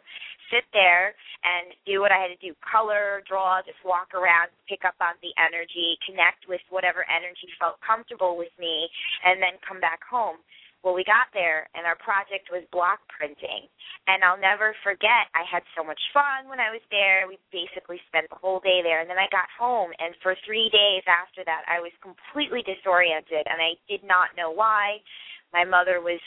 sit 0.53 0.69
there, 0.69 1.17
and 1.41 1.73
do 1.89 2.05
what 2.05 2.13
I 2.13 2.21
had 2.21 2.29
to 2.29 2.37
do 2.37 2.53
color, 2.61 3.25
draw, 3.25 3.65
just 3.65 3.81
walk 3.81 4.13
around, 4.13 4.53
pick 4.69 4.85
up 4.85 4.93
on 5.01 5.17
the 5.25 5.33
energy, 5.41 5.97
connect 6.05 6.45
with 6.45 6.61
whatever 6.69 7.01
energy 7.09 7.49
felt 7.57 7.81
comfortable 7.81 8.37
with 8.37 8.53
me, 8.61 8.85
and 9.25 9.41
then 9.41 9.57
come 9.65 9.81
back 9.81 10.05
home. 10.05 10.37
Well, 10.85 10.93
we 10.93 11.01
got 11.01 11.33
there, 11.33 11.65
and 11.73 11.81
our 11.89 11.97
project 11.97 12.53
was 12.53 12.61
block 12.69 13.01
printing. 13.09 13.65
And 14.05 14.21
I'll 14.21 14.37
never 14.37 14.77
forget, 14.85 15.33
I 15.33 15.41
had 15.41 15.65
so 15.73 15.81
much 15.81 15.97
fun 16.13 16.45
when 16.45 16.61
I 16.61 16.69
was 16.69 16.85
there. 16.93 17.25
We 17.25 17.41
basically 17.49 17.97
spent 18.05 18.29
the 18.29 18.37
whole 18.37 18.61
day 18.61 18.85
there. 18.85 19.01
And 19.01 19.09
then 19.09 19.17
I 19.17 19.25
got 19.33 19.49
home, 19.57 19.89
and 19.97 20.13
for 20.21 20.37
three 20.45 20.69
days 20.69 21.01
after 21.09 21.41
that, 21.41 21.65
I 21.65 21.81
was 21.81 21.89
completely 22.05 22.61
disoriented, 22.61 23.49
and 23.49 23.57
I 23.57 23.81
did 23.89 24.05
not 24.05 24.37
know 24.37 24.53
why. 24.53 25.01
My 25.49 25.65
mother 25.65 26.05
was 26.05 26.21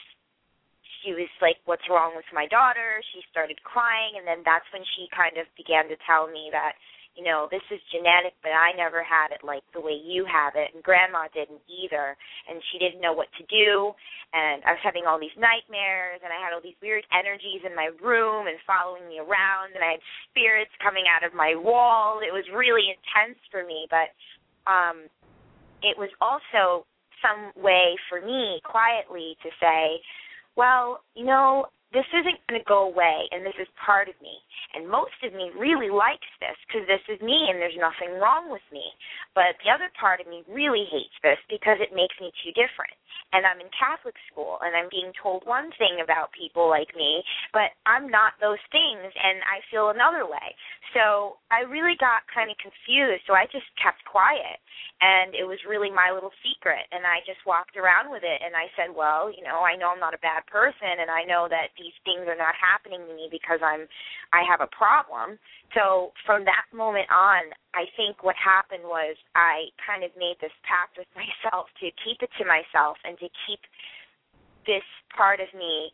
she 1.06 1.14
was 1.14 1.30
like, 1.38 1.62
What's 1.62 1.86
wrong 1.86 2.18
with 2.18 2.26
my 2.34 2.50
daughter? 2.50 2.98
She 3.14 3.22
started 3.30 3.62
crying, 3.62 4.18
and 4.18 4.26
then 4.26 4.42
that's 4.42 4.66
when 4.74 4.82
she 4.98 5.06
kind 5.14 5.38
of 5.38 5.46
began 5.54 5.86
to 5.86 5.96
tell 6.02 6.26
me 6.26 6.50
that 6.50 6.74
you 7.16 7.24
know, 7.24 7.48
this 7.50 7.64
is 7.70 7.80
genetic, 7.90 8.34
but 8.42 8.54
I 8.54 8.76
never 8.76 9.02
had 9.02 9.34
it 9.34 9.42
like 9.42 9.66
the 9.74 9.80
way 9.80 9.96
you 9.96 10.24
have 10.28 10.54
it, 10.54 10.70
and 10.74 10.82
grandma 10.82 11.26
didn't 11.34 11.62
either, 11.66 12.14
and 12.46 12.62
she 12.70 12.78
didn't 12.78 13.02
know 13.02 13.12
what 13.12 13.28
to 13.40 13.44
do, 13.50 13.92
and 14.32 14.62
I 14.62 14.76
was 14.76 14.84
having 14.84 15.08
all 15.08 15.18
these 15.18 15.34
nightmares, 15.34 16.22
and 16.22 16.30
I 16.30 16.38
had 16.38 16.54
all 16.54 16.62
these 16.62 16.78
weird 16.78 17.02
energies 17.10 17.66
in 17.66 17.74
my 17.74 17.90
room 17.98 18.46
and 18.46 18.56
following 18.68 19.08
me 19.08 19.18
around, 19.18 19.74
and 19.74 19.82
I 19.82 19.98
had 19.98 20.04
spirits 20.30 20.72
coming 20.78 21.10
out 21.10 21.26
of 21.26 21.34
my 21.34 21.58
wall. 21.58 22.20
It 22.22 22.30
was 22.30 22.46
really 22.54 22.92
intense 22.92 23.40
for 23.50 23.66
me, 23.66 23.88
but 23.90 24.14
um 24.70 25.08
it 25.82 25.96
was 25.96 26.10
also 26.20 26.84
some 27.22 27.52
way 27.62 27.94
for 28.08 28.20
me 28.20 28.60
quietly 28.64 29.36
to 29.42 29.50
say, 29.60 30.00
well, 30.56 31.00
you 31.14 31.24
know, 31.24 31.66
this 31.92 32.06
isn't 32.12 32.40
going 32.44 32.60
to 32.60 32.68
go 32.68 32.84
away, 32.84 33.24
and 33.32 33.44
this 33.44 33.56
is 33.56 33.68
part 33.80 34.08
of 34.08 34.16
me. 34.20 34.36
And 34.76 34.84
most 34.84 35.16
of 35.24 35.32
me 35.32 35.48
really 35.56 35.88
likes 35.88 36.28
this 36.36 36.56
because 36.68 36.84
this 36.84 37.00
is 37.08 37.20
me, 37.24 37.48
and 37.48 37.56
there's 37.56 37.80
nothing 37.80 38.20
wrong 38.20 38.52
with 38.52 38.64
me. 38.68 38.84
But 39.32 39.56
the 39.64 39.72
other 39.72 39.88
part 39.96 40.20
of 40.20 40.28
me 40.28 40.44
really 40.44 40.84
hates 40.92 41.16
this 41.24 41.40
because 41.48 41.80
it 41.80 41.96
makes 41.96 42.14
me 42.20 42.28
too 42.44 42.52
different. 42.52 42.92
And 43.32 43.44
I'm 43.44 43.60
in 43.60 43.72
Catholic 43.72 44.16
school, 44.28 44.60
and 44.60 44.76
I'm 44.76 44.92
being 44.92 45.12
told 45.16 45.48
one 45.48 45.72
thing 45.76 46.00
about 46.04 46.32
people 46.36 46.68
like 46.68 46.92
me, 46.96 47.24
but 47.52 47.72
I'm 47.88 48.08
not 48.08 48.36
those 48.40 48.60
things, 48.72 49.08
and 49.08 49.40
I 49.44 49.64
feel 49.72 49.88
another 49.88 50.24
way. 50.28 50.48
So 50.92 51.36
I 51.52 51.64
really 51.68 51.96
got 52.00 52.24
kind 52.32 52.48
of 52.48 52.56
confused, 52.60 53.24
so 53.28 53.36
I 53.36 53.44
just 53.48 53.68
kept 53.80 54.04
quiet. 54.08 54.60
And 54.98 55.36
it 55.36 55.46
was 55.46 55.62
really 55.68 55.92
my 55.92 56.10
little 56.10 56.34
secret, 56.42 56.84
and 56.90 57.06
I 57.06 57.22
just 57.22 57.44
walked 57.46 57.76
around 57.76 58.10
with 58.10 58.24
it, 58.26 58.40
and 58.42 58.56
I 58.56 58.66
said, 58.74 58.90
well, 58.90 59.30
you 59.30 59.44
know, 59.44 59.62
I 59.62 59.78
know 59.78 59.94
I'm 59.94 60.02
not 60.02 60.16
a 60.16 60.24
bad 60.24 60.42
person, 60.50 60.98
and 60.98 61.06
I 61.06 61.22
know 61.22 61.46
that 61.46 61.76
these 61.78 61.94
things 62.04 62.26
are 62.26 62.36
not 62.36 62.58
happening 62.58 63.00
to 63.06 63.14
me 63.14 63.30
because 63.30 63.62
I'm 63.62 63.86
I 64.34 64.42
have 64.44 64.60
a 64.60 64.68
problem. 64.68 65.38
So 65.72 66.12
from 66.26 66.44
that 66.44 66.66
moment 66.74 67.08
on, 67.08 67.54
I 67.72 67.86
think 67.96 68.22
what 68.26 68.36
happened 68.36 68.84
was 68.84 69.16
I 69.34 69.70
kind 69.80 70.02
of 70.02 70.10
made 70.18 70.36
this 70.42 70.54
pact 70.66 70.98
with 70.98 71.08
myself 71.14 71.70
to 71.80 71.88
keep 72.02 72.20
it 72.20 72.30
to 72.38 72.44
myself 72.44 72.98
and 73.06 73.16
to 73.22 73.28
keep 73.46 73.62
this 74.66 74.84
part 75.14 75.40
of 75.40 75.48
me 75.56 75.90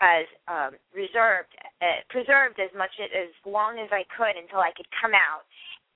as 0.00 0.24
um, 0.48 0.72
reserved, 0.96 1.52
uh, 1.84 2.00
preserved 2.08 2.56
as 2.56 2.72
much 2.72 2.92
as 3.00 3.28
long 3.44 3.76
as 3.76 3.92
I 3.92 4.08
could 4.08 4.32
until 4.32 4.64
I 4.64 4.72
could 4.72 4.88
come 4.96 5.12
out 5.12 5.44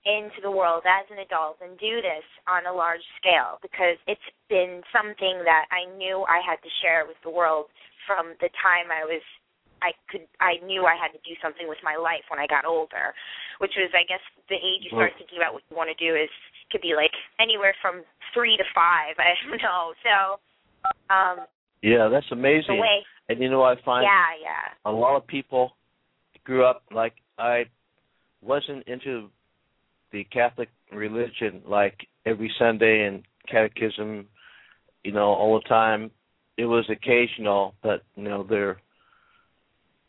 into 0.04 0.44
the 0.44 0.52
world 0.52 0.84
as 0.84 1.08
an 1.08 1.18
adult 1.24 1.56
and 1.64 1.80
do 1.80 2.04
this 2.04 2.24
on 2.44 2.68
a 2.68 2.72
large 2.72 3.04
scale 3.16 3.56
because 3.64 3.96
it's 4.04 4.28
been 4.52 4.84
something 4.92 5.40
that 5.48 5.64
I 5.72 5.88
knew 5.96 6.24
I 6.28 6.44
had 6.44 6.60
to 6.60 6.70
share 6.84 7.08
with 7.08 7.16
the 7.24 7.32
world 7.32 7.72
from 8.04 8.36
the 8.40 8.52
time 8.60 8.92
I 8.92 9.08
was 9.08 9.24
I 9.80 9.92
could 10.08 10.24
I 10.40 10.60
knew 10.64 10.84
I 10.84 10.96
had 10.96 11.12
to 11.12 11.20
do 11.24 11.36
something 11.40 11.68
with 11.68 11.80
my 11.84 11.96
life 11.96 12.24
when 12.32 12.40
I 12.40 12.48
got 12.48 12.64
older, 12.64 13.12
which 13.60 13.76
was 13.76 13.92
I 13.92 14.04
guess 14.08 14.20
the 14.48 14.56
age 14.56 14.84
you 14.84 14.92
start 14.92 15.12
thinking 15.16 15.40
about 15.40 15.52
what 15.52 15.64
you 15.68 15.76
want 15.76 15.92
to 15.92 15.98
do 16.00 16.16
is 16.16 16.28
could 16.72 16.80
be 16.80 16.96
like 16.96 17.12
anywhere 17.40 17.76
from 17.80 18.04
three 18.32 18.56
to 18.56 18.64
five. 18.72 19.16
I 19.20 19.36
don't 19.44 19.60
know. 19.60 19.92
So 20.04 20.16
um 21.12 21.48
Yeah, 21.80 22.08
that's 22.08 22.28
amazing. 22.32 22.80
Way, 22.80 23.04
and 23.28 23.40
you 23.40 23.48
know 23.48 23.64
I 23.64 23.76
find 23.84 24.04
Yeah, 24.04 24.36
yeah. 24.40 24.64
A 24.84 24.92
lot 24.92 25.16
of 25.16 25.26
people 25.26 25.76
grew 26.44 26.64
up 26.64 26.84
like 26.92 27.16
I 27.38 27.64
wasn't 28.40 28.88
into 28.88 29.28
the 30.14 30.24
Catholic 30.24 30.68
religion 30.92 31.60
like 31.66 32.06
every 32.24 32.50
Sunday 32.56 33.04
and 33.04 33.24
catechism, 33.50 34.26
you 35.02 35.12
know, 35.12 35.26
all 35.26 35.60
the 35.60 35.68
time. 35.68 36.10
It 36.56 36.66
was 36.66 36.88
occasional, 36.88 37.74
but 37.82 38.04
you 38.14 38.22
know, 38.22 38.46
there 38.48 38.80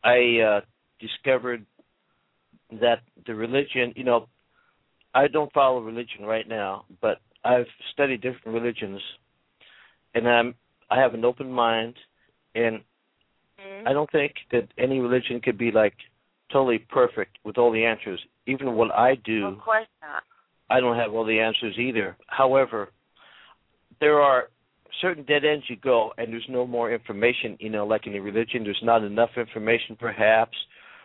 I 0.04 0.40
uh, 0.40 0.62
discovered 1.00 1.66
that 2.72 3.00
the 3.26 3.34
religion, 3.34 3.94
you 3.96 4.04
know, 4.04 4.28
I 5.16 5.28
don't 5.28 5.52
follow 5.54 5.82
religion 5.82 6.24
right 6.24 6.48
now, 6.48 6.86
but 7.02 7.20
I've 7.44 7.66
studied 7.92 8.22
different 8.22 8.56
religions, 8.60 9.02
and 10.14 10.28
I'm 10.28 10.54
I 10.92 11.00
have 11.00 11.16
an 11.16 11.26
open 11.26 11.52
mind, 11.52 11.96
and 12.54 12.76
mm-hmm. 13.60 13.88
I 13.88 13.94
don't 13.94 14.12
think 14.12 14.34
that 14.52 14.68
any 14.78 15.00
religion 15.00 15.42
could 15.42 15.58
be 15.58 15.72
like 15.72 15.96
totally 16.52 16.78
perfect 16.78 17.40
with 17.44 17.58
all 17.58 17.72
the 17.72 17.86
answers. 17.86 18.20
Even 18.48 18.74
what 18.74 18.92
I 18.92 19.16
do, 19.16 19.46
of 19.48 19.60
course 19.60 19.88
not. 20.02 20.24
I 20.70 20.80
don't 20.80 20.98
have 20.98 21.14
all 21.14 21.25
the 21.25 21.40
answers 21.40 21.78
either. 21.78 22.18
However, 22.28 22.90
there 24.00 24.22
are 24.22 24.50
certain 25.02 25.24
dead 25.24 25.44
ends 25.46 25.66
you 25.70 25.75
go 25.75 26.14
and 26.18 26.32
there's 26.32 26.46
no 26.50 26.66
more 26.66 26.92
information 26.92 27.58
you 27.60 27.70
know 27.70 27.86
like 27.86 28.08
in 28.08 28.16
a 28.16 28.22
religion 28.22 28.64
there's 28.64 28.80
not 28.84 29.04
enough 29.04 29.32
information 29.38 29.96
perhaps 30.00 30.56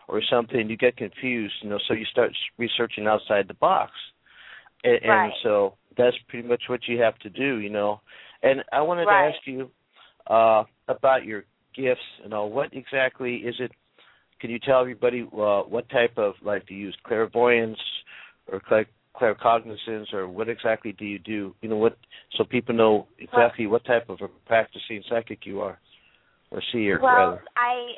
or 0.08 0.20
something 0.30 0.68
you 0.68 0.76
get 0.76 0.96
confused 0.96 1.54
you 1.62 1.68
know 1.68 1.78
so 1.88 1.94
you 1.94 2.04
start 2.10 2.30
researching 2.58 3.06
outside 3.06 3.46
the 3.48 3.54
box 3.54 3.92
and, 4.84 5.00
right. 5.08 5.24
and 5.24 5.32
so 5.42 5.74
that's 5.96 6.16
pretty 6.28 6.46
much 6.46 6.62
what 6.68 6.80
you 6.86 7.00
have 7.00 7.18
to 7.18 7.30
do 7.30 7.58
you 7.58 7.70
know 7.70 8.00
and 8.42 8.62
i 8.72 8.80
wanted 8.80 9.04
right. 9.04 9.30
to 9.30 9.36
ask 9.36 9.46
you 9.46 9.70
uh 10.28 10.62
about 10.88 11.24
your 11.24 11.44
gifts 11.74 12.00
you 12.22 12.28
know 12.28 12.44
what 12.46 12.68
exactly 12.72 13.36
is 13.36 13.54
it 13.58 13.72
can 14.40 14.50
you 14.50 14.58
tell 14.58 14.80
everybody 14.80 15.22
uh, 15.22 15.62
what 15.62 15.88
type 15.90 16.16
of 16.16 16.34
like 16.42 16.66
do 16.66 16.74
you 16.74 16.86
use 16.86 16.96
clairvoyance 17.04 17.78
or 18.50 18.60
like 18.70 18.88
claircognizance, 19.20 20.12
or 20.12 20.28
what 20.28 20.48
exactly 20.48 20.92
do 20.92 21.04
you 21.04 21.18
do? 21.18 21.54
You 21.60 21.68
know 21.68 21.76
what, 21.76 21.96
so 22.36 22.44
people 22.44 22.74
know 22.74 23.06
exactly 23.18 23.66
what 23.66 23.84
type 23.84 24.08
of 24.08 24.18
a 24.22 24.28
practicing 24.46 25.02
psychic 25.08 25.44
you 25.44 25.60
are, 25.60 25.78
or 26.50 26.62
seer 26.72 27.00
well, 27.02 27.12
rather. 27.12 27.42
I 27.56 27.94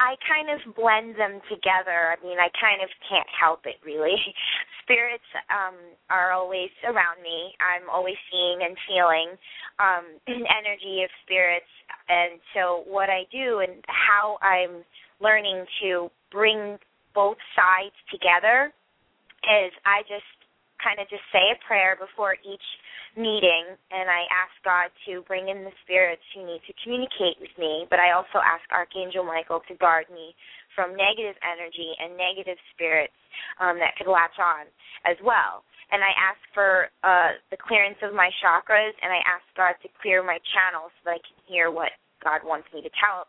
I 0.00 0.18
kind 0.26 0.50
of 0.50 0.74
blend 0.74 1.14
them 1.14 1.40
together. 1.48 2.10
I 2.10 2.18
mean, 2.26 2.38
I 2.38 2.50
kind 2.58 2.82
of 2.82 2.90
can't 3.08 3.28
help 3.30 3.60
it 3.64 3.76
really. 3.84 4.18
Spirits 4.82 5.30
um 5.48 5.78
are 6.10 6.32
always 6.32 6.70
around 6.84 7.22
me. 7.22 7.54
I'm 7.62 7.88
always 7.88 8.18
seeing 8.30 8.66
and 8.66 8.76
feeling 8.86 9.38
um 9.78 10.04
an 10.26 10.44
energy 10.58 11.02
of 11.06 11.10
spirits. 11.24 11.70
And 12.08 12.40
so 12.52 12.82
what 12.86 13.08
I 13.08 13.24
do 13.30 13.60
and 13.60 13.78
how 13.86 14.38
I'm 14.42 14.82
learning 15.22 15.64
to 15.82 16.10
bring 16.30 16.78
both 17.14 17.38
sides 17.54 17.94
together 18.10 18.74
is 19.46 19.70
I 19.86 20.02
just 20.10 20.26
kind 20.82 20.98
of 20.98 21.06
just 21.06 21.22
say 21.30 21.54
a 21.54 21.58
prayer 21.62 21.94
before 21.94 22.34
each 22.42 22.66
meeting 23.14 23.76
and 23.92 24.08
I 24.08 24.26
ask 24.32 24.52
God 24.64 24.88
to 25.06 25.22
bring 25.28 25.46
in 25.46 25.62
the 25.62 25.74
spirits 25.84 26.24
who 26.34 26.42
need 26.42 26.64
to 26.66 26.74
communicate 26.82 27.38
with 27.38 27.52
me, 27.60 27.86
but 27.92 28.00
I 28.00 28.16
also 28.16 28.40
ask 28.40 28.64
Archangel 28.72 29.22
Michael 29.22 29.60
to 29.68 29.74
guard 29.76 30.08
me 30.10 30.34
from 30.74 30.96
negative 30.96 31.36
energy 31.44 31.92
and 32.00 32.16
negative 32.16 32.56
spirits 32.72 33.14
um, 33.60 33.76
that 33.78 33.94
could 34.00 34.08
latch 34.08 34.36
on 34.40 34.64
as 35.04 35.20
well. 35.20 35.62
And 35.92 36.00
I 36.00 36.12
ask 36.16 36.40
for 36.56 36.88
uh, 37.04 37.36
the 37.52 37.60
clearance 37.60 38.00
of 38.00 38.16
my 38.16 38.32
chakras, 38.40 38.96
and 39.04 39.12
I 39.12 39.20
ask 39.28 39.44
God 39.52 39.76
to 39.84 39.92
clear 40.00 40.24
my 40.24 40.40
channels 40.56 40.88
so 41.04 41.12
that 41.12 41.20
I 41.20 41.22
can 41.22 41.36
hear 41.44 41.68
what 41.68 41.92
God 42.24 42.40
wants 42.40 42.72
me 42.72 42.80
to 42.80 42.92
tell 42.96 43.28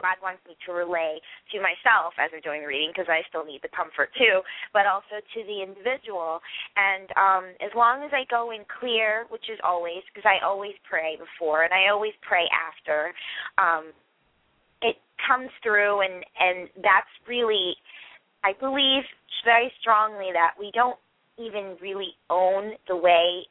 God 0.00 0.16
wants 0.22 0.42
me 0.46 0.56
to 0.66 0.72
relay 0.72 1.18
to 1.52 1.56
myself 1.58 2.14
as 2.18 2.30
I'm 2.32 2.42
doing 2.42 2.62
the 2.62 2.70
reading 2.70 2.90
because 2.94 3.10
I 3.10 3.26
still 3.28 3.44
need 3.44 3.62
the 3.62 3.72
comfort 3.74 4.10
too, 4.14 4.40
but 4.72 4.86
also 4.86 5.18
to 5.20 5.40
the 5.44 5.58
individual. 5.62 6.40
And 6.78 7.10
um, 7.18 7.44
as 7.58 7.74
long 7.74 8.06
as 8.06 8.10
I 8.14 8.24
go 8.30 8.50
in 8.50 8.62
clear, 8.66 9.26
which 9.28 9.50
is 9.50 9.58
always 9.62 10.06
because 10.10 10.26
I 10.26 10.44
always 10.44 10.74
pray 10.88 11.18
before 11.18 11.64
and 11.64 11.72
I 11.74 11.90
always 11.90 12.14
pray 12.22 12.46
after, 12.50 13.12
um, 13.58 13.92
it 14.82 14.96
comes 15.26 15.50
through, 15.62 16.02
and 16.02 16.24
and 16.38 16.68
that's 16.76 17.10
really, 17.26 17.74
I 18.44 18.52
believe 18.58 19.02
very 19.44 19.72
strongly 19.80 20.30
that 20.32 20.54
we 20.58 20.70
don't 20.74 20.98
even 21.38 21.76
really 21.80 22.14
own 22.30 22.72
the 22.86 22.96
way 22.96 23.46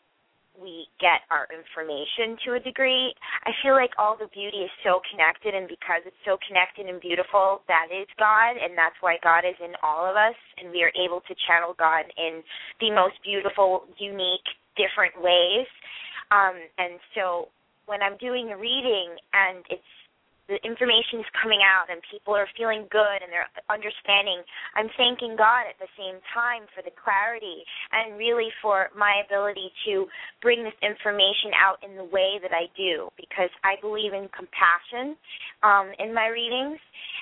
we 0.59 0.89
get 0.99 1.23
our 1.29 1.47
information 1.53 2.37
to 2.45 2.57
a 2.57 2.59
degree. 2.59 3.13
I 3.45 3.51
feel 3.61 3.77
like 3.77 3.93
all 3.97 4.17
the 4.17 4.27
beauty 4.33 4.65
is 4.65 4.73
so 4.83 4.99
connected, 5.09 5.53
and 5.53 5.69
because 5.69 6.01
it's 6.05 6.19
so 6.25 6.37
connected 6.45 6.89
and 6.89 6.99
beautiful, 6.99 7.61
that 7.69 7.93
is 7.93 8.09
God, 8.17 8.57
and 8.57 8.73
that's 8.77 8.97
why 9.01 9.17
God 9.23 9.45
is 9.45 9.57
in 9.63 9.77
all 9.85 10.05
of 10.05 10.17
us, 10.17 10.37
and 10.57 10.73
we 10.73 10.81
are 10.81 10.93
able 10.97 11.21
to 11.25 11.33
channel 11.45 11.75
God 11.77 12.05
in 12.17 12.41
the 12.81 12.91
most 12.91 13.21
beautiful, 13.23 13.85
unique, 13.97 14.45
different 14.75 15.13
ways. 15.21 15.69
Um, 16.29 16.57
and 16.77 16.99
so 17.15 17.49
when 17.87 18.01
I'm 18.03 18.17
doing 18.17 18.51
a 18.51 18.57
reading 18.57 19.15
and 19.33 19.63
it's 19.69 19.93
the 20.47 20.55
information 20.63 21.19
is 21.19 21.29
coming 21.35 21.59
out 21.59 21.91
and 21.91 21.99
people 22.07 22.31
are 22.31 22.47
feeling 22.55 22.87
good 22.87 23.19
and 23.19 23.27
they're 23.27 23.51
understanding. 23.67 24.39
I'm 24.79 24.87
thanking 24.95 25.35
God 25.35 25.67
at 25.67 25.75
the 25.79 25.91
same 25.99 26.23
time 26.31 26.63
for 26.71 26.79
the 26.79 26.95
clarity 26.95 27.67
and 27.91 28.15
really 28.15 28.47
for 28.63 28.87
my 28.95 29.23
ability 29.27 29.71
to 29.87 30.07
bring 30.41 30.63
this 30.63 30.75
information 30.79 31.51
out 31.51 31.83
in 31.83 31.99
the 31.99 32.07
way 32.07 32.39
that 32.39 32.55
I 32.55 32.71
do 32.79 33.11
because 33.19 33.51
I 33.67 33.75
believe 33.83 34.15
in 34.15 34.31
compassion 34.31 35.19
um, 35.67 35.91
in 35.99 36.15
my 36.15 36.31
readings 36.31 36.79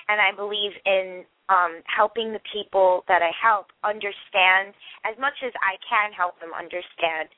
and 0.08 0.22
I 0.22 0.30
believe 0.30 0.78
in 0.86 1.26
um, 1.50 1.82
helping 1.90 2.34
the 2.34 2.42
people 2.50 3.06
that 3.10 3.22
I 3.22 3.30
help 3.34 3.74
understand 3.86 4.74
as 5.06 5.18
much 5.18 5.38
as 5.46 5.54
I 5.62 5.78
can 5.86 6.14
help 6.14 6.38
them 6.42 6.54
understand 6.54 7.30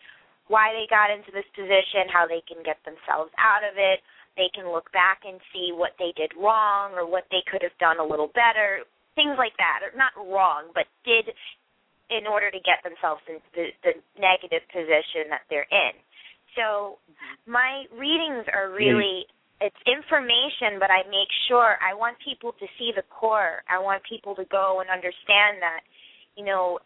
why 0.47 0.71
they 0.71 0.87
got 0.87 1.11
into 1.11 1.27
this 1.35 1.47
position, 1.51 2.07
how 2.07 2.23
they 2.23 2.39
can 2.47 2.63
get 2.63 2.79
themselves 2.87 3.31
out 3.35 3.67
of 3.67 3.75
it, 3.75 3.99
they 4.37 4.49
can 4.53 4.71
look 4.71 4.91
back 4.93 5.25
and 5.25 5.41
see 5.51 5.73
what 5.73 5.97
they 5.99 6.13
did 6.15 6.31
wrong 6.37 6.93
or 6.93 7.09
what 7.09 7.25
they 7.33 7.43
could 7.49 7.65
have 7.65 7.75
done 7.81 7.99
a 7.99 8.05
little 8.05 8.29
better, 8.31 8.85
things 9.17 9.35
like 9.35 9.57
that. 9.57 9.81
Or 9.81 9.91
not 9.97 10.13
wrong, 10.15 10.69
but 10.77 10.85
did 11.03 11.33
in 12.07 12.23
order 12.29 12.47
to 12.53 12.61
get 12.63 12.79
themselves 12.87 13.19
in 13.27 13.43
the, 13.51 13.73
the 13.83 13.93
negative 14.15 14.63
position 14.71 15.27
that 15.27 15.43
they're 15.49 15.67
in. 15.67 15.91
So 16.55 17.03
my 17.45 17.83
readings 17.91 18.47
are 18.53 18.71
mm-hmm. 18.71 18.79
really 18.79 19.27
it's 19.59 19.77
information, 19.89 20.77
but 20.77 20.93
I 20.93 21.01
make 21.09 21.29
sure 21.49 21.81
I 21.81 21.97
want 21.97 22.17
people 22.21 22.53
to 22.61 22.65
see 22.77 22.93
the 22.93 23.01
core. 23.09 23.65
I 23.65 23.81
want 23.81 24.05
people 24.05 24.35
to 24.37 24.45
go 24.45 24.85
and 24.85 24.89
understand 24.89 25.65
that, 25.65 25.81
you 26.37 26.45
know, 26.45 26.77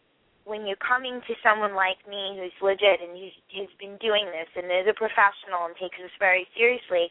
when 0.45 0.65
you're 0.65 0.79
coming 0.81 1.21
to 1.27 1.33
someone 1.45 1.77
like 1.77 2.01
me 2.09 2.37
who's 2.37 2.55
legit 2.61 3.01
and 3.01 3.13
who's, 3.13 3.35
who's 3.53 3.73
been 3.77 3.97
doing 4.01 4.25
this 4.33 4.49
and 4.57 4.67
is 4.67 4.89
a 4.89 4.97
professional 4.97 5.69
and 5.69 5.73
takes 5.77 5.97
this 6.01 6.13
very 6.17 6.49
seriously, 6.57 7.09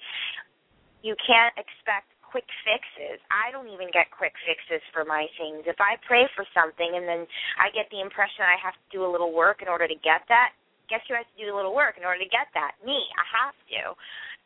you 1.03 1.15
can't 1.23 1.55
expect 1.57 2.11
quick 2.27 2.47
fixes. 2.63 3.19
I 3.31 3.51
don't 3.51 3.67
even 3.71 3.91
get 3.91 4.11
quick 4.15 4.35
fixes 4.47 4.83
for 4.95 5.03
my 5.03 5.27
things. 5.35 5.67
If 5.67 5.83
I 5.83 5.99
pray 6.07 6.31
for 6.39 6.47
something 6.55 6.95
and 6.95 7.07
then 7.07 7.27
I 7.59 7.75
get 7.75 7.91
the 7.91 7.99
impression 7.99 8.47
I 8.47 8.59
have 8.63 8.79
to 8.79 8.87
do 8.95 9.03
a 9.03 9.11
little 9.11 9.35
work 9.35 9.63
in 9.63 9.69
order 9.69 9.91
to 9.91 9.99
get 9.99 10.23
that, 10.31 10.55
guess 10.87 11.03
who 11.07 11.15
has 11.15 11.27
to 11.27 11.39
do 11.39 11.51
a 11.51 11.57
little 11.57 11.75
work 11.75 11.99
in 11.99 12.07
order 12.07 12.23
to 12.23 12.31
get 12.31 12.51
that? 12.55 12.79
Me. 12.83 12.99
I 13.15 13.27
have 13.31 13.59
to. 13.75 13.83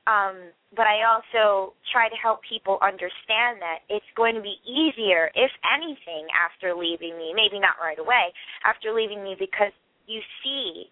Um, 0.07 0.53
but 0.77 0.85
I 0.85 1.07
also 1.09 1.73
try 1.93 2.09
to 2.09 2.19
help 2.21 2.41
people 2.45 2.77
understand 2.83 3.63
that 3.65 3.87
it's 3.89 4.05
going 4.17 4.35
to 4.35 4.45
be 4.45 4.61
easier, 4.67 5.31
if 5.35 5.51
anything, 5.65 6.29
after 6.35 6.75
leaving 6.75 7.17
me. 7.17 7.33
Maybe 7.33 7.59
not 7.59 7.81
right 7.81 7.99
away, 7.99 8.35
after 8.65 8.93
leaving 8.93 9.25
me, 9.25 9.37
because 9.39 9.73
you 10.07 10.21
see 10.43 10.91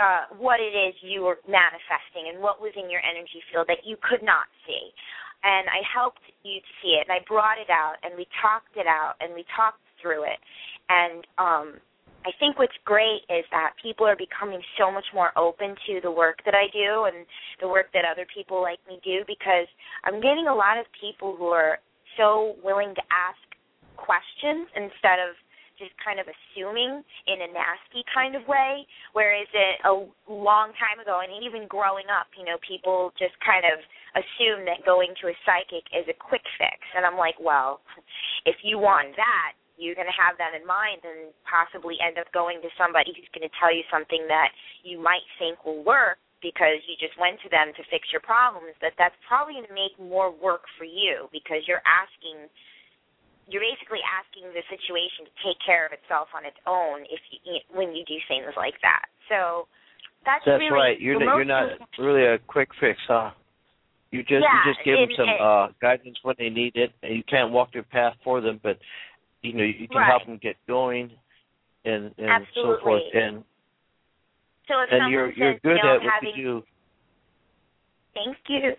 uh, 0.00 0.32
what 0.38 0.58
it 0.58 0.74
is 0.74 0.94
you 1.02 1.22
were 1.22 1.38
manifesting 1.46 2.32
and 2.32 2.42
what 2.42 2.58
was 2.58 2.72
in 2.74 2.90
your 2.90 3.04
energy 3.04 3.44
field 3.52 3.68
that 3.68 3.84
you 3.84 3.96
could 4.02 4.24
not 4.24 4.50
see. 4.66 4.90
And 5.44 5.68
I 5.68 5.82
helped 5.86 6.22
you 6.42 6.58
to 6.58 6.72
see 6.82 6.98
it, 6.98 7.06
and 7.06 7.14
I 7.14 7.22
brought 7.28 7.58
it 7.58 7.70
out, 7.70 7.98
and 8.02 8.14
we 8.16 8.26
talked 8.40 8.74
it 8.74 8.86
out, 8.86 9.14
and 9.20 9.34
we 9.34 9.44
talked 9.54 9.82
through 10.00 10.24
it. 10.24 10.40
And 10.88 11.22
um, 11.38 11.66
I 12.24 12.30
think 12.38 12.58
what's 12.58 12.76
great 12.84 13.26
is 13.28 13.44
that 13.50 13.74
people 13.82 14.06
are 14.06 14.16
becoming 14.16 14.62
so 14.78 14.90
much 14.90 15.06
more 15.12 15.36
open 15.36 15.74
to 15.86 16.00
the 16.02 16.10
work 16.10 16.38
that 16.44 16.54
I 16.54 16.70
do 16.72 17.10
and 17.10 17.26
the 17.60 17.68
work 17.68 17.90
that 17.94 18.04
other 18.06 18.26
people 18.32 18.62
like 18.62 18.78
me 18.88 19.00
do 19.02 19.26
because 19.26 19.66
I'm 20.04 20.20
getting 20.22 20.46
a 20.46 20.54
lot 20.54 20.78
of 20.78 20.86
people 20.98 21.34
who 21.36 21.46
are 21.48 21.78
so 22.16 22.54
willing 22.62 22.94
to 22.94 23.02
ask 23.10 23.42
questions 23.96 24.70
instead 24.74 25.18
of 25.18 25.34
just 25.82 25.92
kind 25.98 26.22
of 26.22 26.30
assuming 26.30 27.02
in 27.26 27.38
a 27.42 27.50
nasty 27.50 28.06
kind 28.14 28.38
of 28.38 28.46
way. 28.46 28.86
Whereas 29.12 29.50
it, 29.50 29.82
a 29.82 30.06
long 30.30 30.70
time 30.78 31.02
ago, 31.02 31.26
and 31.26 31.42
even 31.42 31.66
growing 31.66 32.06
up, 32.06 32.30
you 32.38 32.46
know, 32.46 32.56
people 32.62 33.10
just 33.18 33.34
kind 33.42 33.66
of 33.66 33.82
assume 34.14 34.62
that 34.70 34.86
going 34.86 35.10
to 35.22 35.32
a 35.32 35.36
psychic 35.42 35.82
is 35.90 36.06
a 36.06 36.14
quick 36.14 36.44
fix. 36.54 36.78
And 36.94 37.02
I'm 37.02 37.18
like, 37.18 37.34
well, 37.40 37.80
if 38.46 38.62
you 38.62 38.78
want 38.78 39.16
that, 39.18 39.58
you're 39.82 39.98
going 39.98 40.08
to 40.08 40.14
have 40.14 40.38
that 40.38 40.54
in 40.54 40.62
mind 40.62 41.02
and 41.02 41.34
possibly 41.42 41.98
end 41.98 42.14
up 42.16 42.30
going 42.30 42.62
to 42.62 42.70
somebody 42.78 43.10
who's 43.10 43.28
going 43.34 43.42
to 43.42 43.54
tell 43.58 43.74
you 43.74 43.82
something 43.90 44.30
that 44.30 44.54
you 44.86 45.02
might 45.02 45.26
think 45.42 45.58
will 45.66 45.82
work 45.82 46.22
because 46.38 46.78
you 46.86 46.94
just 46.98 47.14
went 47.18 47.38
to 47.42 47.50
them 47.50 47.74
to 47.74 47.82
fix 47.90 48.06
your 48.14 48.22
problems 48.22 48.74
but 48.78 48.94
that's 48.98 49.14
probably 49.26 49.58
going 49.58 49.66
to 49.66 49.74
make 49.74 49.94
more 49.98 50.30
work 50.30 50.66
for 50.78 50.86
you 50.86 51.26
because 51.34 51.66
you're 51.66 51.82
asking 51.82 52.46
you're 53.52 53.62
basically 53.62 54.00
asking 54.06 54.48
the 54.54 54.62
situation 54.70 55.26
to 55.26 55.32
take 55.42 55.58
care 55.60 55.86
of 55.86 55.92
itself 55.92 56.30
on 56.34 56.46
its 56.46 56.58
own 56.66 57.02
if 57.10 57.20
you 57.42 57.58
when 57.74 57.94
you 57.94 58.04
do 58.06 58.18
things 58.28 58.54
like 58.56 58.78
that. 58.82 59.10
So 59.28 59.66
that's, 60.24 60.44
that's 60.46 60.60
really 60.60 60.70
right. 60.70 61.00
You're 61.00 61.18
not, 61.18 61.36
you're 61.36 61.44
not 61.44 61.68
really 61.98 62.24
a 62.24 62.38
quick 62.38 62.70
fix 62.78 62.98
huh? 63.08 63.30
You 64.10 64.22
just 64.22 64.44
yeah, 64.44 64.62
you 64.62 64.72
just 64.72 64.84
give 64.84 64.96
them 64.96 65.12
some 65.16 65.28
it, 65.28 65.40
uh 65.40 65.66
guidance 65.80 66.18
when 66.22 66.36
they 66.38 66.50
need 66.50 66.76
it. 66.76 66.92
And 67.02 67.16
you 67.16 67.24
can't 67.26 67.50
walk 67.50 67.72
their 67.72 67.82
path 67.82 68.14
for 68.22 68.40
them 68.40 68.60
but 68.62 68.78
you 69.42 69.52
know 69.52 69.64
you 69.64 69.88
can 69.88 69.98
right. 69.98 70.08
help 70.08 70.26
them 70.26 70.38
get 70.42 70.56
going 70.66 71.10
and 71.84 72.14
and 72.18 72.30
Absolutely. 72.30 72.78
so 72.78 72.84
forth 72.84 73.02
and 73.14 73.44
so 74.68 74.80
if 74.80 74.88
and 74.90 75.12
you're 75.12 75.32
you're 75.32 75.58
good 75.60 75.78
at 75.78 76.02
what 76.02 76.12
having, 76.12 76.32
you 76.36 76.44
do 76.44 76.62
Thank 78.14 78.36
you. 78.48 78.76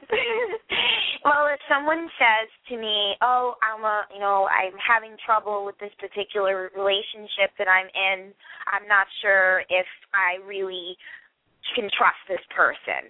well, 1.25 1.49
if 1.49 1.59
someone 1.65 2.05
says 2.21 2.47
to 2.69 2.77
me, 2.77 3.17
"Oh, 3.21 3.55
I'm 3.65 3.83
a, 3.83 4.05
you 4.13 4.19
know, 4.19 4.45
I'm 4.45 4.77
having 4.77 5.17
trouble 5.25 5.65
with 5.65 5.77
this 5.79 5.89
particular 5.97 6.69
relationship 6.77 7.49
that 7.57 7.67
I'm 7.67 7.89
in. 7.89 8.29
I'm 8.69 8.87
not 8.87 9.07
sure 9.21 9.65
if 9.69 9.89
I 10.13 10.37
really 10.45 10.95
can 11.73 11.89
trust 11.97 12.21
this 12.29 12.45
person." 12.55 13.09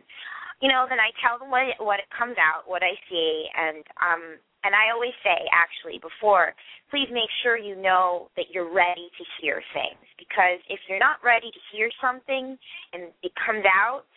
You 0.62 0.72
know, 0.72 0.88
then 0.88 1.00
I 1.00 1.12
tell 1.20 1.36
them 1.40 1.52
what 1.52 1.76
what 1.84 2.00
it 2.00 2.08
comes 2.18 2.40
out, 2.40 2.72
what 2.72 2.84
I 2.84 2.96
see, 3.12 3.52
and 3.52 3.84
um 4.00 4.24
and 4.64 4.72
I 4.74 4.92
always 4.96 5.16
say, 5.24 5.44
actually, 5.52 6.00
before, 6.00 6.56
please 6.88 7.12
make 7.12 7.30
sure 7.44 7.60
you 7.60 7.76
know 7.76 8.32
that 8.40 8.52
you're 8.56 8.72
ready 8.72 9.12
to 9.12 9.24
hear 9.40 9.62
things. 9.76 10.00
Because 10.16 10.64
if 10.72 10.80
you're 10.88 11.04
not 11.04 11.20
ready 11.24 11.52
to 11.52 11.62
hear 11.72 11.92
something 12.00 12.56
and 12.96 13.12
it 13.22 13.34
comes 13.36 13.68
out, 13.68 14.08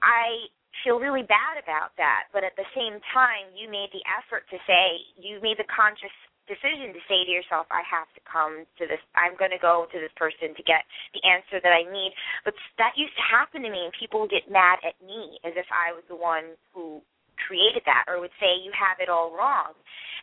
I 0.00 0.48
feel 0.80 0.96
really 0.96 1.24
bad 1.28 1.60
about 1.60 1.92
that. 2.00 2.32
But 2.32 2.44
at 2.44 2.56
the 2.56 2.64
same 2.72 3.00
time, 3.12 3.52
you 3.52 3.68
made 3.68 3.92
the 3.92 4.00
effort 4.08 4.48
to 4.48 4.56
say, 4.64 5.04
you 5.20 5.36
made 5.44 5.60
the 5.60 5.68
conscious 5.68 6.14
decision 6.48 6.90
to 6.96 7.00
say 7.06 7.22
to 7.22 7.30
yourself, 7.30 7.68
I 7.70 7.84
have 7.86 8.10
to 8.16 8.22
come 8.26 8.66
to 8.80 8.84
this, 8.88 8.98
I'm 9.14 9.36
going 9.38 9.54
to 9.54 9.60
go 9.60 9.86
to 9.86 9.98
this 10.00 10.10
person 10.18 10.56
to 10.56 10.62
get 10.66 10.82
the 11.14 11.22
answer 11.22 11.62
that 11.62 11.70
I 11.70 11.86
need. 11.86 12.16
But 12.42 12.58
that 12.80 12.98
used 12.98 13.14
to 13.14 13.26
happen 13.28 13.62
to 13.62 13.70
me, 13.70 13.86
and 13.86 13.92
people 13.94 14.24
would 14.24 14.34
get 14.34 14.50
mad 14.50 14.82
at 14.82 14.98
me 15.04 15.38
as 15.46 15.54
if 15.54 15.68
I 15.70 15.92
was 15.94 16.02
the 16.08 16.18
one 16.18 16.58
who 16.74 17.04
created 17.46 17.82
that 17.86 18.04
or 18.08 18.20
would 18.20 18.34
say 18.40 18.58
you 18.60 18.72
have 18.74 19.00
it 19.00 19.08
all 19.08 19.32
wrong. 19.32 19.74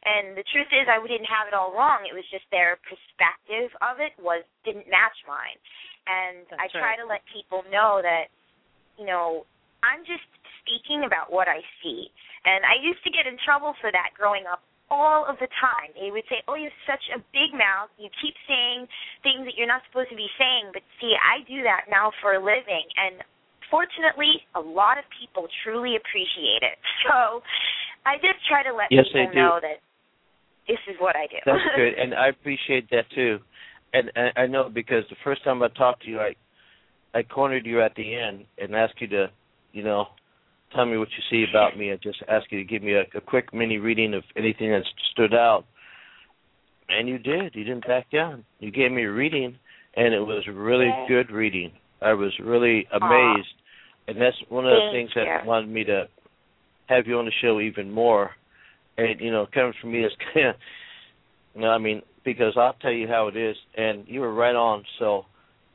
And 0.05 0.37
the 0.37 0.45
truth 0.53 0.69
is, 0.71 0.85
I 0.87 1.01
didn't 1.01 1.27
have 1.27 1.49
it 1.49 1.55
all 1.57 1.73
wrong. 1.73 2.05
It 2.05 2.13
was 2.13 2.25
just 2.29 2.45
their 2.53 2.77
perspective 2.85 3.73
of 3.81 3.99
it 3.99 4.13
was 4.21 4.45
didn't 4.63 4.87
match 4.87 5.17
mine. 5.25 5.57
And 6.07 6.45
That's 6.47 6.71
I 6.71 6.79
try 6.79 6.95
right. 6.95 7.01
to 7.01 7.05
let 7.09 7.21
people 7.27 7.65
know 7.73 7.99
that, 7.99 8.31
you 8.95 9.09
know, 9.09 9.43
I'm 9.83 10.05
just 10.07 10.23
speaking 10.63 11.03
about 11.03 11.33
what 11.33 11.47
I 11.49 11.59
see. 11.83 12.07
And 12.45 12.63
I 12.63 12.79
used 12.79 13.03
to 13.03 13.11
get 13.11 13.27
in 13.27 13.35
trouble 13.43 13.75
for 13.81 13.91
that 13.91 14.15
growing 14.15 14.47
up 14.47 14.63
all 14.89 15.27
of 15.27 15.35
the 15.39 15.51
time. 15.59 15.91
They 15.99 16.11
would 16.11 16.23
say, 16.31 16.43
"Oh, 16.47 16.55
you 16.55 16.71
have 16.71 16.87
such 16.87 17.03
a 17.11 17.19
big 17.35 17.51
mouth. 17.53 17.91
You 17.99 18.09
keep 18.21 18.35
saying 18.47 18.87
things 19.23 19.43
that 19.43 19.55
you're 19.55 19.67
not 19.67 19.83
supposed 19.85 20.09
to 20.09 20.15
be 20.15 20.31
saying." 20.37 20.71
But 20.71 20.83
see, 20.99 21.15
I 21.15 21.41
do 21.43 21.63
that 21.63 21.89
now 21.89 22.11
for 22.21 22.35
a 22.35 22.39
living, 22.39 22.87
and 22.95 23.23
fortunately, 23.69 24.43
a 24.55 24.59
lot 24.59 24.97
of 24.97 25.05
people 25.19 25.47
truly 25.63 25.95
appreciate 25.95 26.63
it. 26.63 26.77
So, 27.07 27.41
I 28.05 28.15
just 28.15 28.39
try 28.47 28.63
to 28.63 28.73
let 28.73 28.87
Yes, 28.89 29.05
people 29.11 29.31
know 29.35 29.59
that 29.61 29.83
this 30.67 30.79
is 30.89 30.95
what 30.99 31.15
I 31.15 31.27
do. 31.27 31.37
That's 31.45 31.59
good, 31.75 31.93
and 31.93 32.13
I 32.13 32.29
appreciate 32.29 32.89
that 32.91 33.03
too. 33.13 33.39
And, 33.93 34.11
and 34.15 34.31
I 34.35 34.47
know 34.47 34.69
because 34.69 35.03
the 35.09 35.15
first 35.23 35.43
time 35.43 35.63
I 35.63 35.67
talked 35.69 36.03
to 36.03 36.09
you, 36.09 36.19
I 36.19 36.35
I 37.13 37.23
cornered 37.23 37.65
you 37.65 37.81
at 37.81 37.95
the 37.95 38.15
end 38.15 38.45
and 38.57 38.75
asked 38.75 38.99
you 38.99 39.07
to, 39.07 39.27
you 39.71 39.83
know, 39.83 40.05
tell 40.75 40.85
me 40.85 40.97
what 40.97 41.07
you 41.09 41.23
see 41.29 41.49
about 41.49 41.77
me. 41.77 41.91
I 41.91 41.95
just 41.95 42.19
asked 42.29 42.51
you 42.51 42.59
to 42.59 42.65
give 42.65 42.83
me 42.83 42.93
a, 42.93 43.03
a 43.17 43.21
quick 43.21 43.53
mini 43.53 43.77
reading 43.77 44.13
of 44.13 44.23
anything 44.35 44.71
that 44.71 44.83
stood 45.11 45.33
out, 45.33 45.65
and 46.89 47.07
you 47.07 47.17
did. 47.17 47.55
You 47.55 47.63
didn't 47.63 47.87
back 47.87 48.11
down. 48.11 48.45
You 48.59 48.71
gave 48.71 48.91
me 48.91 49.03
a 49.03 49.11
reading, 49.11 49.57
and 49.95 50.13
it 50.13 50.19
was 50.19 50.43
a 50.47 50.51
really 50.51 50.91
good 51.07 51.31
reading. 51.31 51.71
I 52.01 52.13
was 52.13 52.31
really 52.43 52.87
amazed, 52.93 53.47
and 54.07 54.19
that's 54.19 54.37
one 54.49 54.65
of 54.65 54.71
the 54.71 54.89
Thank 54.91 54.93
things 54.93 55.11
that 55.15 55.41
you. 55.43 55.47
wanted 55.47 55.69
me 55.69 55.83
to 55.85 56.07
have 56.87 57.07
you 57.07 57.17
on 57.17 57.25
the 57.25 57.31
show 57.41 57.59
even 57.59 57.91
more. 57.91 58.31
And 58.97 59.19
you 59.19 59.31
know, 59.31 59.47
coming 59.53 59.73
from 59.81 59.91
me 59.91 60.03
is 60.03 60.11
kind 60.33 60.47
of, 60.47 60.55
no, 61.55 61.67
I 61.67 61.77
mean, 61.77 62.01
because 62.23 62.53
I'll 62.57 62.75
tell 62.81 62.91
you 62.91 63.07
how 63.07 63.27
it 63.27 63.37
is, 63.37 63.55
and 63.75 64.05
you 64.07 64.21
were 64.21 64.33
right 64.33 64.55
on. 64.55 64.83
So 64.99 65.25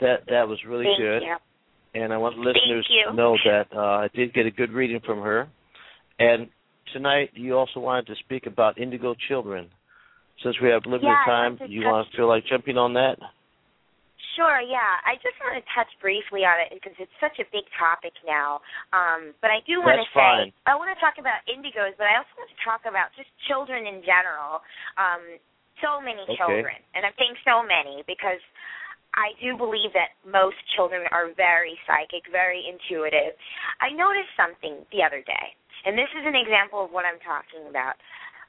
that 0.01 0.25
that 0.29 0.49
was 0.49 0.59
really 0.67 0.85
Thank 0.85 0.99
good, 0.99 1.23
you. 1.23 2.03
and 2.03 2.13
I 2.13 2.19
want 2.19 2.37
the 2.37 2.43
listeners 2.43 2.89
to 3.09 3.15
know 3.15 3.37
that 3.45 3.67
uh, 3.75 3.81
I 3.81 4.09
did 4.15 4.35
get 4.35 4.47
a 4.47 4.51
good 4.51 4.73
reading 4.73 5.01
from 5.05 5.21
her. 5.21 5.49
And 6.19 6.49
tonight, 6.93 7.31
you 7.35 7.57
also 7.57 7.81
wanted 7.81 8.07
to 8.07 8.15
speak 8.25 8.47
about 8.47 8.79
indigo 8.79 9.15
children. 9.29 9.69
Since 10.43 10.57
we 10.63 10.71
have 10.71 10.83
limited 10.87 11.07
Yeah, 11.07 11.25
time, 11.33 11.59
you 11.69 11.83
want 11.83 12.09
to 12.11 12.17
feel 12.17 12.29
like 12.29 12.45
jumping 12.47 12.77
on 12.77 12.95
that? 12.95 13.17
Sure, 14.39 14.63
yeah. 14.65 15.03
I 15.05 15.19
just 15.21 15.37
want 15.43 15.59
to 15.61 15.65
touch 15.77 15.91
briefly 16.01 16.47
on 16.47 16.57
it 16.63 16.73
because 16.73 16.97
it's 16.97 17.13
such 17.21 17.37
a 17.43 17.47
big 17.53 17.67
topic 17.77 18.17
now. 18.25 18.65
Um, 18.95 19.37
but 19.45 19.53
I 19.53 19.61
do 19.69 19.83
want 19.83 19.99
to 20.01 20.09
say 20.15 20.49
fine. 20.49 20.51
I 20.65 20.79
want 20.79 20.89
to 20.95 20.99
talk 21.03 21.21
about 21.21 21.45
indigos, 21.51 21.93
but 22.01 22.09
I 22.09 22.17
also 22.17 22.33
want 22.39 22.49
to 22.49 22.61
talk 22.65 22.83
about 22.89 23.13
just 23.19 23.29
children 23.51 23.85
in 23.85 24.01
general. 24.07 24.65
Um, 24.97 25.37
so 25.83 25.99
many 25.99 26.23
Okay. 26.23 26.39
children, 26.39 26.79
and 26.95 27.03
I'm 27.03 27.13
saying 27.19 27.35
so 27.43 27.61
many 27.61 28.07
because 28.07 28.39
I 29.19 29.35
do 29.43 29.59
believe 29.59 29.93
that 29.93 30.17
most 30.25 30.57
children 30.79 31.05
are 31.11 31.35
very 31.35 31.77
psychic, 31.85 32.25
very 32.31 32.65
intuitive. 32.65 33.35
I 33.83 33.91
noticed 33.91 34.33
something 34.39 34.87
the 34.95 35.03
other 35.03 35.21
day, 35.27 35.47
and 35.85 35.99
this 35.99 36.09
is 36.15 36.25
an 36.25 36.39
example 36.39 36.87
of 36.87 36.95
what 36.95 37.05
I'm 37.05 37.19
talking 37.21 37.67
about. 37.69 37.99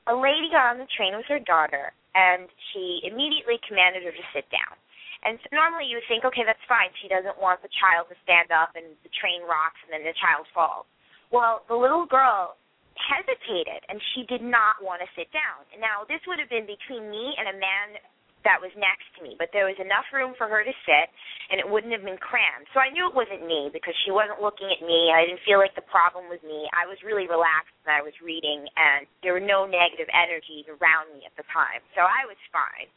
A 0.07 0.15
lady 0.15 0.47
got 0.53 0.75
on 0.75 0.77
the 0.77 0.87
train 0.95 1.17
with 1.17 1.25
her 1.27 1.39
daughter, 1.43 1.91
and 2.13 2.47
she 2.71 3.01
immediately 3.03 3.57
commanded 3.67 4.03
her 4.03 4.13
to 4.13 4.25
sit 4.31 4.45
down. 4.53 4.77
And 5.23 5.39
so 5.39 5.47
normally 5.55 5.87
you 5.87 5.97
would 5.97 6.09
think, 6.11 6.27
okay, 6.27 6.43
that's 6.43 6.61
fine. 6.67 6.91
She 6.99 7.07
doesn't 7.07 7.39
want 7.39 7.63
the 7.63 7.71
child 7.79 8.11
to 8.11 8.15
stand 8.27 8.51
up 8.51 8.75
and 8.75 8.91
the 9.07 9.11
train 9.15 9.43
rocks 9.47 9.79
and 9.87 9.95
then 9.95 10.03
the 10.03 10.15
child 10.19 10.43
falls. 10.51 10.85
Well, 11.31 11.63
the 11.71 11.79
little 11.79 12.05
girl 12.05 12.59
hesitated 12.99 13.81
and 13.89 13.97
she 14.13 14.27
did 14.29 14.43
not 14.43 14.83
want 14.83 15.01
to 15.01 15.09
sit 15.17 15.31
down. 15.33 15.65
Now, 15.79 16.05
this 16.05 16.21
would 16.27 16.37
have 16.37 16.51
been 16.51 16.67
between 16.67 17.09
me 17.09 17.33
and 17.39 17.49
a 17.49 17.57
man 17.57 17.97
that 18.43 18.59
was 18.59 18.75
next 18.75 19.07
to 19.15 19.23
me, 19.23 19.39
but 19.39 19.49
there 19.55 19.65
was 19.71 19.79
enough 19.79 20.03
room 20.11 20.35
for 20.35 20.51
her 20.51 20.67
to 20.67 20.75
sit 20.83 21.07
and 21.47 21.63
it 21.63 21.67
wouldn't 21.67 21.95
have 21.95 22.03
been 22.03 22.19
crammed. 22.19 22.67
So 22.75 22.83
I 22.83 22.91
knew 22.91 23.07
it 23.07 23.15
wasn't 23.15 23.47
me 23.47 23.71
because 23.71 23.95
she 24.03 24.11
wasn't 24.11 24.43
looking 24.43 24.67
at 24.67 24.83
me. 24.83 25.15
I 25.15 25.23
didn't 25.23 25.41
feel 25.47 25.63
like 25.63 25.73
the 25.79 25.87
problem 25.87 26.27
was 26.27 26.43
me. 26.43 26.67
I 26.75 26.83
was 26.83 26.99
really 27.07 27.25
relaxed 27.25 27.71
and 27.87 27.95
I 27.95 28.03
was 28.03 28.13
reading 28.19 28.67
and 28.75 29.07
there 29.23 29.31
were 29.31 29.43
no 29.43 29.63
negative 29.63 30.11
energies 30.11 30.67
around 30.67 31.15
me 31.15 31.23
at 31.23 31.33
the 31.39 31.47
time. 31.55 31.79
So 31.95 32.03
I 32.03 32.27
was 32.27 32.39
fine. 32.51 32.91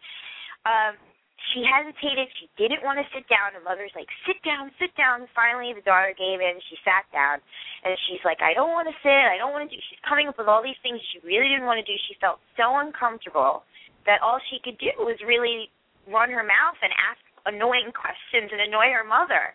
Um 0.66 0.98
she 1.52 1.64
hesitated. 1.64 2.32
She 2.40 2.48
didn't 2.56 2.80
want 2.80 2.96
to 2.96 3.06
sit 3.12 3.28
down. 3.28 3.52
Her 3.52 3.64
mother's 3.64 3.92
like, 3.92 4.08
sit 4.24 4.40
down, 4.40 4.72
sit 4.80 4.92
down. 4.96 5.28
Finally, 5.36 5.76
the 5.76 5.84
daughter 5.84 6.16
gave 6.16 6.40
in. 6.40 6.56
She 6.68 6.76
sat 6.80 7.04
down. 7.12 7.44
And 7.84 7.92
she's 8.08 8.24
like, 8.24 8.40
I 8.40 8.56
don't 8.56 8.72
want 8.72 8.88
to 8.88 8.96
sit. 9.04 9.12
I 9.12 9.36
don't 9.36 9.52
want 9.52 9.68
to 9.68 9.72
do. 9.72 9.80
She's 9.88 10.00
coming 10.04 10.28
up 10.28 10.40
with 10.40 10.48
all 10.48 10.64
these 10.64 10.80
things 10.80 11.00
she 11.12 11.20
really 11.20 11.52
didn't 11.52 11.68
want 11.68 11.80
to 11.80 11.86
do. 11.86 11.96
She 12.08 12.16
felt 12.18 12.40
so 12.56 12.80
uncomfortable 12.80 13.68
that 14.08 14.24
all 14.24 14.40
she 14.48 14.62
could 14.64 14.80
do 14.80 14.92
was 15.04 15.20
really 15.24 15.68
run 16.08 16.32
her 16.32 16.46
mouth 16.46 16.78
and 16.80 16.92
ask 16.96 17.20
annoying 17.44 17.92
questions 17.96 18.48
and 18.48 18.64
annoy 18.64 18.88
her 18.96 19.04
mother. 19.04 19.52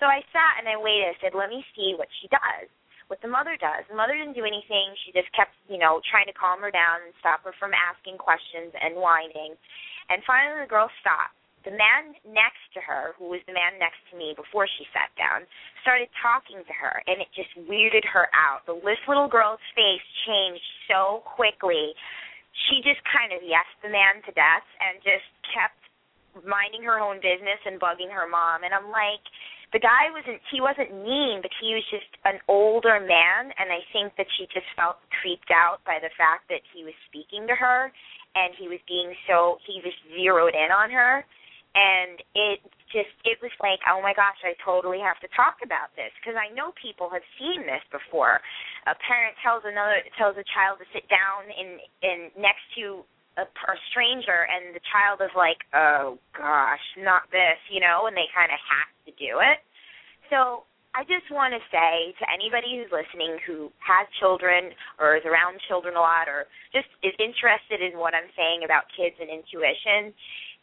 So 0.00 0.06
I 0.06 0.22
sat 0.30 0.62
and 0.62 0.66
I 0.70 0.78
waited. 0.78 1.12
I 1.12 1.16
said, 1.20 1.36
let 1.36 1.50
me 1.50 1.60
see 1.74 1.92
what 1.98 2.08
she 2.22 2.30
does, 2.30 2.70
what 3.08 3.20
the 3.24 3.28
mother 3.28 3.56
does. 3.56 3.88
The 3.88 3.96
mother 3.96 4.14
didn't 4.14 4.36
do 4.36 4.44
anything. 4.44 4.92
She 5.04 5.12
just 5.16 5.32
kept, 5.32 5.56
you 5.66 5.80
know, 5.80 6.00
trying 6.08 6.28
to 6.28 6.36
calm 6.36 6.60
her 6.60 6.70
down 6.70 7.04
and 7.04 7.12
stop 7.20 7.42
her 7.48 7.56
from 7.56 7.72
asking 7.72 8.20
questions 8.20 8.72
and 8.76 8.96
whining. 9.00 9.56
And 10.12 10.20
finally, 10.28 10.64
the 10.64 10.70
girl 10.70 10.92
stopped. 11.00 11.36
The 11.66 11.74
man 11.74 12.14
next 12.24 12.62
to 12.78 12.80
her, 12.80 13.18
who 13.18 13.28
was 13.34 13.42
the 13.44 13.52
man 13.52 13.76
next 13.82 13.98
to 14.08 14.14
me 14.16 14.32
before 14.32 14.64
she 14.78 14.86
sat 14.94 15.10
down, 15.18 15.44
started 15.82 16.08
talking 16.22 16.62
to 16.62 16.74
her, 16.76 17.02
and 17.04 17.18
it 17.20 17.28
just 17.34 17.50
weirded 17.66 18.06
her 18.08 18.30
out. 18.32 18.64
The 18.64 18.78
little 18.78 19.28
girl's 19.28 19.60
face 19.74 20.04
changed 20.24 20.64
so 20.86 21.26
quickly. 21.26 21.92
She 22.70 22.80
just 22.80 23.02
kind 23.10 23.34
of 23.34 23.42
yesed 23.42 23.76
the 23.82 23.90
man 23.90 24.22
to 24.24 24.32
death 24.32 24.64
and 24.80 25.02
just 25.02 25.26
kept 25.50 25.76
minding 26.46 26.86
her 26.86 27.02
own 27.02 27.18
business 27.18 27.58
and 27.66 27.82
bugging 27.82 28.12
her 28.14 28.30
mom. 28.30 28.62
And 28.62 28.72
I'm 28.72 28.94
like, 28.94 29.22
the 29.72 29.80
guy 29.80 30.08
wasn't 30.12 30.40
he 30.48 30.60
wasn't 30.60 30.92
mean, 31.04 31.40
but 31.44 31.52
he 31.60 31.76
was 31.76 31.84
just 31.92 32.08
an 32.24 32.40
older 32.48 33.00
man, 33.00 33.52
and 33.60 33.68
I 33.68 33.84
think 33.92 34.16
that 34.16 34.26
she 34.36 34.48
just 34.48 34.68
felt 34.76 34.96
creeped 35.20 35.52
out 35.52 35.84
by 35.84 36.00
the 36.00 36.12
fact 36.16 36.48
that 36.48 36.64
he 36.72 36.84
was 36.84 36.96
speaking 37.08 37.44
to 37.48 37.54
her 37.54 37.92
and 38.36 38.54
he 38.56 38.68
was 38.68 38.80
being 38.88 39.12
so 39.28 39.58
he 39.64 39.80
was 39.84 39.94
zeroed 40.12 40.54
in 40.54 40.70
on 40.72 40.90
her. 40.90 41.24
And 41.76 42.18
it 42.34 42.64
just 42.90 43.12
it 43.28 43.36
was 43.44 43.52
like 43.60 43.78
oh 43.84 44.00
my 44.00 44.16
gosh 44.16 44.40
i 44.40 44.56
totally 44.64 44.98
have 44.98 45.20
to 45.20 45.28
talk 45.36 45.60
about 45.60 45.92
this 46.00 46.08
because 46.16 46.32
i 46.34 46.48
know 46.56 46.72
people 46.80 47.12
have 47.12 47.22
seen 47.36 47.68
this 47.68 47.84
before. 47.92 48.40
A 48.88 48.96
parent 49.04 49.36
tells 49.44 49.62
another 49.68 50.00
tells 50.16 50.40
a 50.40 50.46
child 50.56 50.80
to 50.80 50.88
sit 50.96 51.04
down 51.12 51.44
in 51.52 51.76
in 52.00 52.18
next 52.40 52.64
to 52.80 53.04
a, 53.38 53.46
a 53.46 53.76
stranger 53.90 54.44
and 54.50 54.74
the 54.74 54.82
child 54.90 55.22
is 55.22 55.32
like 55.38 55.62
oh 55.72 56.18
gosh 56.36 56.82
not 56.98 57.30
this 57.30 57.58
you 57.70 57.80
know 57.80 58.10
and 58.10 58.16
they 58.18 58.26
kind 58.34 58.50
of 58.50 58.58
have 58.58 58.90
to 59.06 59.12
do 59.16 59.38
it. 59.40 59.62
So 60.28 60.68
I 60.96 61.04
just 61.04 61.30
want 61.30 61.52
to 61.52 61.62
say 61.70 62.16
to 62.18 62.24
anybody 62.26 62.80
who's 62.80 62.90
listening 62.90 63.38
who 63.46 63.70
has 63.78 64.08
children 64.18 64.72
or 64.98 65.20
is 65.20 65.24
around 65.28 65.60
children 65.68 65.94
a 65.94 66.02
lot 66.02 66.26
or 66.26 66.48
just 66.72 66.88
is 67.04 67.14
interested 67.20 67.84
in 67.84 68.00
what 68.00 68.16
I'm 68.16 68.26
saying 68.34 68.64
about 68.64 68.88
kids 68.96 69.14
and 69.20 69.28
intuition, 69.28 70.16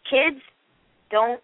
kids 0.10 0.42
don't 1.14 1.40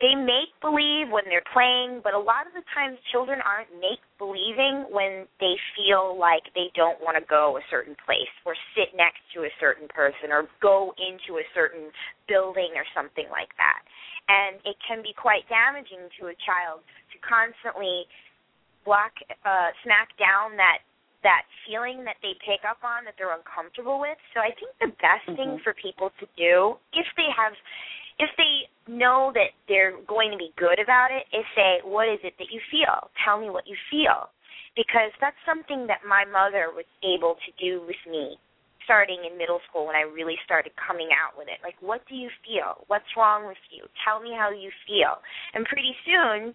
they 0.00 0.16
make 0.16 0.48
believe 0.64 1.12
when 1.12 1.28
they're 1.28 1.44
playing, 1.52 2.00
but 2.00 2.16
a 2.16 2.18
lot 2.18 2.48
of 2.48 2.56
the 2.56 2.64
times 2.72 2.96
children 3.12 3.36
aren't 3.44 3.68
make 3.76 4.00
believing 4.16 4.88
when 4.88 5.28
they 5.44 5.60
feel 5.76 6.16
like 6.16 6.40
they 6.56 6.72
don't 6.72 6.96
want 7.04 7.20
to 7.20 7.24
go 7.28 7.60
a 7.60 7.64
certain 7.68 7.92
place 8.08 8.32
or 8.48 8.56
sit 8.72 8.96
next 8.96 9.20
to 9.36 9.44
a 9.44 9.52
certain 9.60 9.84
person 9.92 10.32
or 10.32 10.48
go 10.64 10.96
into 10.96 11.36
a 11.36 11.44
certain 11.52 11.92
building 12.24 12.72
or 12.80 12.88
something 12.96 13.28
like 13.28 13.52
that. 13.60 13.84
And 14.32 14.56
it 14.64 14.80
can 14.80 15.04
be 15.04 15.12
quite 15.12 15.44
damaging 15.52 16.08
to 16.16 16.32
a 16.32 16.36
child 16.48 16.80
to 17.12 17.16
constantly 17.20 18.08
block 18.88 19.12
uh 19.44 19.68
smack 19.84 20.08
down 20.16 20.56
that 20.56 20.80
that 21.20 21.44
feeling 21.68 22.00
that 22.08 22.16
they 22.24 22.32
pick 22.40 22.64
up 22.64 22.80
on 22.80 23.04
that 23.04 23.12
they're 23.20 23.36
uncomfortable 23.36 24.00
with. 24.00 24.16
So 24.32 24.40
I 24.40 24.56
think 24.56 24.72
the 24.80 24.88
best 25.04 25.28
thing 25.36 25.60
for 25.60 25.76
people 25.76 26.08
to 26.16 26.24
do 26.32 26.80
if 26.96 27.04
they 27.12 27.28
have 27.36 27.52
if 28.20 28.30
they 28.36 28.68
know 28.84 29.32
that 29.34 29.56
they're 29.66 29.96
going 30.04 30.30
to 30.30 30.36
be 30.36 30.52
good 30.60 30.76
about 30.76 31.08
it 31.10 31.24
is 31.32 31.44
say, 31.56 31.80
What 31.82 32.08
is 32.08 32.20
it 32.22 32.36
that 32.38 32.52
you 32.52 32.60
feel? 32.70 33.08
Tell 33.24 33.40
me 33.40 33.48
what 33.48 33.66
you 33.66 33.76
feel. 33.90 34.28
Because 34.76 35.10
that's 35.20 35.40
something 35.48 35.88
that 35.88 36.06
my 36.06 36.22
mother 36.28 36.70
was 36.70 36.86
able 37.02 37.34
to 37.42 37.50
do 37.58 37.82
with 37.88 37.98
me 38.06 38.38
starting 38.84 39.22
in 39.22 39.38
middle 39.38 39.60
school 39.68 39.86
when 39.86 39.94
I 39.94 40.02
really 40.02 40.34
started 40.44 40.72
coming 40.74 41.10
out 41.14 41.38
with 41.38 41.46
it. 41.46 41.62
Like, 41.62 41.78
what 41.80 42.02
do 42.08 42.14
you 42.14 42.30
feel? 42.42 42.82
What's 42.86 43.06
wrong 43.16 43.46
with 43.46 43.60
you? 43.70 43.86
Tell 44.02 44.18
me 44.18 44.34
how 44.34 44.50
you 44.50 44.70
feel. 44.86 45.22
And 45.54 45.64
pretty 45.66 45.94
soon 46.02 46.54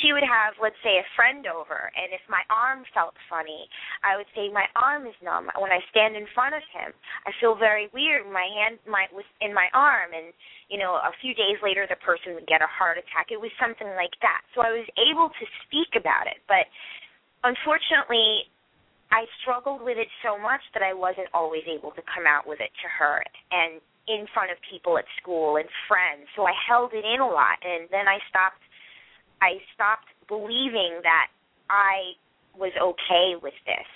she 0.00 0.16
would 0.16 0.24
have, 0.24 0.56
let's 0.56 0.78
say, 0.80 0.96
a 0.96 1.06
friend 1.12 1.44
over, 1.44 1.92
and 1.92 2.16
if 2.16 2.24
my 2.24 2.40
arm 2.48 2.88
felt 2.96 3.12
funny, 3.28 3.68
I 4.00 4.16
would 4.16 4.30
say 4.32 4.48
my 4.48 4.64
arm 4.72 5.04
is 5.04 5.16
numb. 5.20 5.52
When 5.60 5.68
I 5.68 5.84
stand 5.92 6.16
in 6.16 6.24
front 6.32 6.56
of 6.56 6.64
him, 6.72 6.96
I 7.28 7.30
feel 7.36 7.52
very 7.52 7.92
weird. 7.92 8.24
My 8.24 8.48
hand 8.48 8.80
my 8.88 9.04
was 9.12 9.28
in 9.44 9.52
my 9.52 9.68
arm, 9.76 10.16
and 10.16 10.32
you 10.72 10.80
know, 10.80 10.96
a 10.96 11.12
few 11.20 11.36
days 11.36 11.60
later, 11.60 11.84
the 11.84 12.00
person 12.00 12.32
would 12.32 12.48
get 12.48 12.64
a 12.64 12.70
heart 12.72 12.96
attack. 12.96 13.28
It 13.28 13.40
was 13.40 13.52
something 13.60 13.88
like 14.00 14.16
that. 14.24 14.40
So 14.56 14.64
I 14.64 14.72
was 14.72 14.88
able 14.96 15.28
to 15.28 15.44
speak 15.68 15.92
about 15.92 16.24
it, 16.24 16.40
but 16.48 16.64
unfortunately, 17.44 18.48
I 19.12 19.28
struggled 19.44 19.84
with 19.84 20.00
it 20.00 20.08
so 20.24 20.40
much 20.40 20.64
that 20.72 20.80
I 20.80 20.96
wasn't 20.96 21.28
always 21.36 21.68
able 21.68 21.92
to 21.92 22.02
come 22.08 22.24
out 22.24 22.48
with 22.48 22.64
it 22.64 22.72
to 22.80 22.88
her 22.88 23.20
and 23.52 23.84
in 24.08 24.24
front 24.32 24.50
of 24.50 24.56
people 24.66 24.96
at 24.96 25.04
school 25.20 25.60
and 25.60 25.68
friends. 25.86 26.26
So 26.34 26.48
I 26.48 26.56
held 26.56 26.96
it 26.96 27.04
in 27.04 27.20
a 27.20 27.28
lot 27.28 27.60
and 27.60 27.86
then 27.92 28.08
I 28.08 28.18
stopped 28.32 28.64
I 29.42 29.58
stopped 29.74 30.06
believing 30.30 31.02
that 31.02 31.26
I 31.66 32.14
was 32.54 32.70
okay 32.78 33.34
with 33.34 33.58
this 33.66 33.90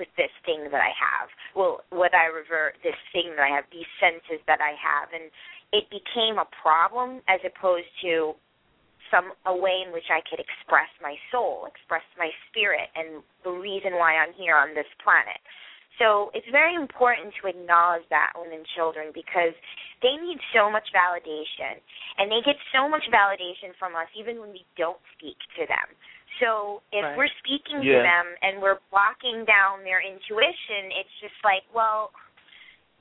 with 0.00 0.12
this 0.16 0.32
thing 0.44 0.68
that 0.68 0.80
I 0.80 0.92
have. 0.92 1.32
Well, 1.56 1.80
what 1.88 2.12
I 2.12 2.28
revert 2.28 2.76
this 2.84 2.96
thing 3.16 3.32
that 3.32 3.40
I 3.40 3.48
have, 3.56 3.64
these 3.72 3.88
senses 3.96 4.44
that 4.44 4.60
I 4.60 4.76
have 4.76 5.08
and 5.12 5.32
it 5.72 5.88
became 5.88 6.36
a 6.36 6.48
problem 6.52 7.24
as 7.28 7.40
opposed 7.44 7.88
to 8.04 8.36
some 9.10 9.32
a 9.46 9.54
way 9.54 9.84
in 9.86 9.92
which 9.92 10.10
I 10.10 10.20
could 10.26 10.40
express 10.42 10.90
my 11.00 11.14
soul, 11.30 11.66
express 11.68 12.02
my 12.18 12.30
spirit, 12.50 12.90
and 12.96 13.22
the 13.44 13.54
reason 13.54 13.94
why 13.94 14.18
I'm 14.18 14.34
here 14.34 14.56
on 14.56 14.74
this 14.74 14.88
planet. 15.02 15.38
So 15.98 16.30
it's 16.36 16.46
very 16.52 16.76
important 16.76 17.32
to 17.40 17.48
acknowledge 17.48 18.04
that 18.12 18.36
within 18.36 18.62
children 18.76 19.16
because 19.16 19.56
they 20.04 20.12
need 20.20 20.36
so 20.52 20.68
much 20.68 20.84
validation, 20.92 21.80
and 22.20 22.28
they 22.28 22.44
get 22.44 22.60
so 22.68 22.84
much 22.84 23.04
validation 23.08 23.72
from 23.80 23.96
us 23.96 24.08
even 24.12 24.40
when 24.40 24.52
we 24.52 24.64
don't 24.76 25.00
speak 25.16 25.40
to 25.56 25.64
them. 25.64 25.88
So 26.40 26.84
if 26.92 27.00
right. 27.00 27.16
we're 27.16 27.32
speaking 27.40 27.80
yeah. 27.80 27.96
to 27.96 27.98
them 28.04 28.26
and 28.44 28.60
we're 28.60 28.80
blocking 28.92 29.48
down 29.48 29.80
their 29.88 30.04
intuition, 30.04 30.92
it's 30.92 31.16
just 31.24 31.36
like, 31.40 31.64
well, 31.72 32.12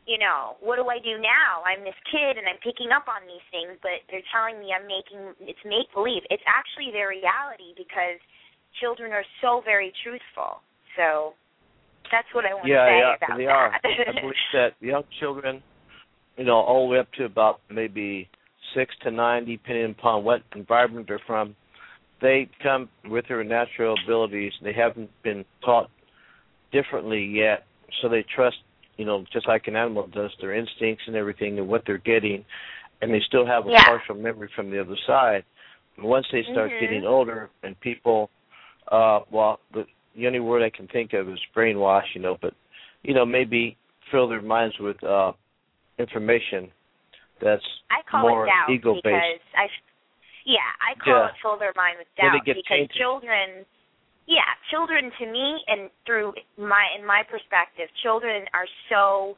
you 0.07 0.21
know, 0.21 0.55
what 0.61 0.77
do 0.77 0.87
I 0.87 1.01
do 1.01 1.19
now? 1.19 1.65
I'm 1.65 1.83
this 1.83 1.97
kid 2.07 2.37
and 2.39 2.47
I'm 2.47 2.61
picking 2.61 2.93
up 2.95 3.09
on 3.09 3.25
these 3.27 3.43
things, 3.49 3.75
but 3.81 4.05
they're 4.07 4.23
telling 4.31 4.61
me 4.61 4.71
I'm 4.71 4.87
making 4.87 5.35
it's 5.43 5.59
make 5.65 5.91
believe. 5.91 6.23
It's 6.29 6.45
actually 6.47 6.93
their 6.93 7.09
reality 7.11 7.75
because 7.75 8.21
children 8.79 9.11
are 9.11 9.25
so 9.41 9.65
very 9.65 9.91
truthful. 10.05 10.63
So 10.95 11.35
that's 12.11 12.27
what 12.33 12.45
I 12.45 12.53
want 12.53 12.67
yeah, 12.67 12.85
to 12.85 12.89
say 12.89 12.97
yeah, 12.97 13.15
about 13.15 13.37
they 13.37 13.45
that. 13.45 13.51
are. 13.51 13.71
I 13.73 14.21
believe 14.21 14.33
that 14.53 14.69
young 14.79 15.03
children, 15.19 15.63
you 16.37 16.45
know, 16.45 16.55
all 16.55 16.87
the 16.87 16.93
way 16.93 16.99
up 16.99 17.11
to 17.13 17.25
about 17.25 17.61
maybe 17.69 18.29
six 18.75 18.93
to 19.03 19.11
nine, 19.11 19.45
depending 19.45 19.91
upon 19.91 20.23
what 20.23 20.41
environment 20.55 21.07
they're 21.07 21.21
from, 21.25 21.55
they 22.21 22.49
come 22.61 22.89
with 23.05 23.25
their 23.27 23.43
natural 23.43 23.95
abilities. 24.03 24.53
They 24.63 24.73
haven't 24.73 25.09
been 25.23 25.45
taught 25.63 25.89
differently 26.71 27.23
yet, 27.23 27.65
so 28.01 28.09
they 28.09 28.25
trust 28.35 28.57
you 28.97 29.05
know, 29.05 29.25
just 29.31 29.47
like 29.47 29.67
an 29.67 29.75
animal 29.75 30.07
does, 30.07 30.31
their 30.39 30.53
instincts 30.53 31.03
and 31.07 31.15
everything 31.15 31.59
and 31.59 31.67
what 31.67 31.83
they're 31.85 31.97
getting, 31.97 32.45
and 33.01 33.13
they 33.13 33.21
still 33.27 33.45
have 33.45 33.67
a 33.67 33.71
yeah. 33.71 33.83
partial 33.83 34.15
memory 34.15 34.49
from 34.55 34.71
the 34.71 34.79
other 34.79 34.95
side. 35.05 35.43
And 35.97 36.05
once 36.05 36.25
they 36.31 36.43
start 36.51 36.71
mm-hmm. 36.71 36.85
getting 36.85 37.05
older 37.05 37.49
and 37.63 37.79
people, 37.79 38.29
uh, 38.91 39.19
well, 39.31 39.59
the, 39.73 39.85
the 40.15 40.27
only 40.27 40.39
word 40.39 40.63
I 40.63 40.69
can 40.69 40.87
think 40.87 41.13
of 41.13 41.29
is 41.29 41.39
brainwash, 41.55 42.05
you 42.13 42.21
know, 42.21 42.37
but, 42.41 42.53
you 43.03 43.13
know, 43.13 43.25
maybe 43.25 43.77
fill 44.11 44.27
their 44.27 44.41
minds 44.41 44.75
with 44.79 45.01
uh, 45.03 45.31
information 45.99 46.71
that's 47.41 47.63
I 47.91 48.01
call 48.09 48.21
more 48.21 48.45
it 48.45 48.49
doubt 48.49 48.69
ego-based. 48.71 49.03
because 49.03 49.43
I, 49.57 49.67
yeah, 50.45 50.69
I 50.79 50.95
call 51.03 51.13
Yeah. 51.13 51.27
it 51.27 51.33
fill 51.41 51.57
their 51.59 51.73
mind 51.75 51.97
with 51.99 52.07
doubt 52.15 52.45
because 52.45 52.63
tainted. 52.67 52.95
children 52.95 53.65
yeah, 54.27 54.57
children 54.73 55.11
to 55.19 55.25
me 55.29 55.61
and 55.67 55.89
through 56.05 56.33
my 56.57 56.85
in 56.97 57.05
my 57.05 57.21
perspective, 57.29 57.89
children 58.01 58.45
are 58.53 58.65
so 58.89 59.37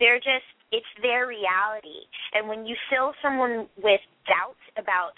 they're 0.00 0.18
just 0.18 0.46
it's 0.70 0.86
their 1.00 1.26
reality. 1.26 2.02
And 2.34 2.48
when 2.48 2.66
you 2.66 2.76
fill 2.90 3.14
someone 3.22 3.68
with 3.80 4.02
doubts 4.26 4.60
about 4.76 5.14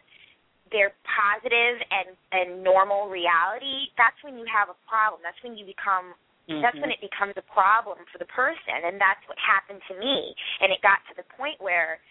their 0.70 0.94
positive 1.06 1.82
and 1.90 2.14
and 2.32 2.62
normal 2.62 3.10
reality, 3.10 3.90
that's 3.98 4.18
when 4.22 4.38
you 4.38 4.46
have 4.46 4.70
a 4.70 4.78
problem. 4.86 5.20
That's 5.22 5.38
when 5.42 5.58
you 5.58 5.66
become 5.66 6.14
Mm-hmm. 6.50 6.66
that's 6.66 6.78
when 6.82 6.90
it 6.90 6.98
becomes 6.98 7.38
a 7.38 7.46
problem 7.54 8.02
for 8.10 8.18
the 8.18 8.26
person 8.26 8.82
and 8.82 8.98
that's 8.98 9.22
what 9.30 9.38
happened 9.38 9.78
to 9.86 9.94
me. 9.94 10.34
And 10.58 10.74
it 10.74 10.82
got 10.82 10.98
to 11.06 11.14
the 11.14 11.22
point 11.38 11.62
where 11.62 12.02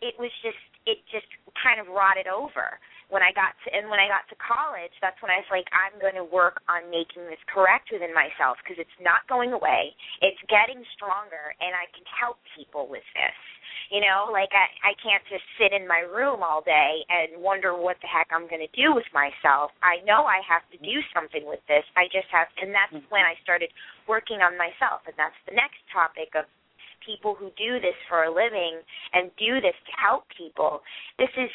it 0.00 0.16
was 0.16 0.32
just 0.40 0.60
it 0.88 1.04
just 1.12 1.28
kind 1.60 1.76
of 1.76 1.92
rotted 1.92 2.24
over 2.24 2.80
when 3.08 3.22
I 3.22 3.30
got 3.30 3.54
to 3.64 3.66
and 3.70 3.86
when 3.86 4.02
I 4.02 4.10
got 4.10 4.26
to 4.34 4.36
college, 4.42 4.92
that's 4.98 5.18
when 5.22 5.30
I 5.30 5.38
was 5.38 5.50
like, 5.50 5.70
I'm 5.70 5.94
going 6.02 6.18
to 6.18 6.26
work 6.26 6.58
on 6.66 6.90
making 6.90 7.22
this 7.30 7.40
correct 7.46 7.94
within 7.94 8.10
myself 8.10 8.58
because 8.62 8.82
it's 8.82 8.98
not 8.98 9.22
going 9.30 9.54
away. 9.54 9.94
It's 10.22 10.40
getting 10.50 10.82
stronger, 10.98 11.54
and 11.62 11.70
I 11.70 11.86
can 11.94 12.02
help 12.10 12.42
people 12.58 12.90
with 12.90 13.06
this. 13.14 13.38
You 13.94 14.02
know, 14.02 14.26
like 14.34 14.50
I 14.50 14.66
I 14.82 14.92
can't 14.98 15.22
just 15.30 15.46
sit 15.54 15.70
in 15.70 15.86
my 15.86 16.02
room 16.02 16.42
all 16.42 16.66
day 16.66 17.06
and 17.06 17.38
wonder 17.38 17.78
what 17.78 17.94
the 18.02 18.10
heck 18.10 18.26
I'm 18.34 18.50
going 18.50 18.66
to 18.66 18.74
do 18.74 18.90
with 18.90 19.06
myself. 19.14 19.70
I 19.86 20.02
know 20.02 20.26
I 20.26 20.42
have 20.42 20.66
to 20.74 20.78
do 20.82 20.98
something 21.14 21.46
with 21.46 21.62
this. 21.70 21.86
I 21.94 22.10
just 22.10 22.26
have, 22.34 22.50
and 22.58 22.74
that's 22.74 22.90
mm-hmm. 22.90 23.14
when 23.14 23.22
I 23.22 23.38
started 23.46 23.70
working 24.10 24.42
on 24.42 24.58
myself, 24.58 25.06
and 25.06 25.14
that's 25.14 25.38
the 25.46 25.54
next 25.54 25.78
topic 25.94 26.34
of 26.34 26.50
people 27.06 27.38
who 27.38 27.54
do 27.54 27.78
this 27.78 27.94
for 28.10 28.26
a 28.26 28.30
living 28.34 28.82
and 29.14 29.30
do 29.38 29.62
this 29.62 29.78
to 29.86 29.92
help 29.94 30.26
people. 30.34 30.82
This 31.22 31.30
is 31.38 31.50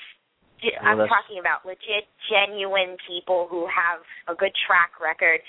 I'm 0.81 0.97
talking 1.09 1.39
about 1.41 1.65
legit, 1.65 2.05
genuine 2.29 2.97
people 3.09 3.47
who 3.49 3.65
have 3.65 4.01
a 4.29 4.37
good 4.37 4.53
track 4.67 5.01
record. 5.01 5.41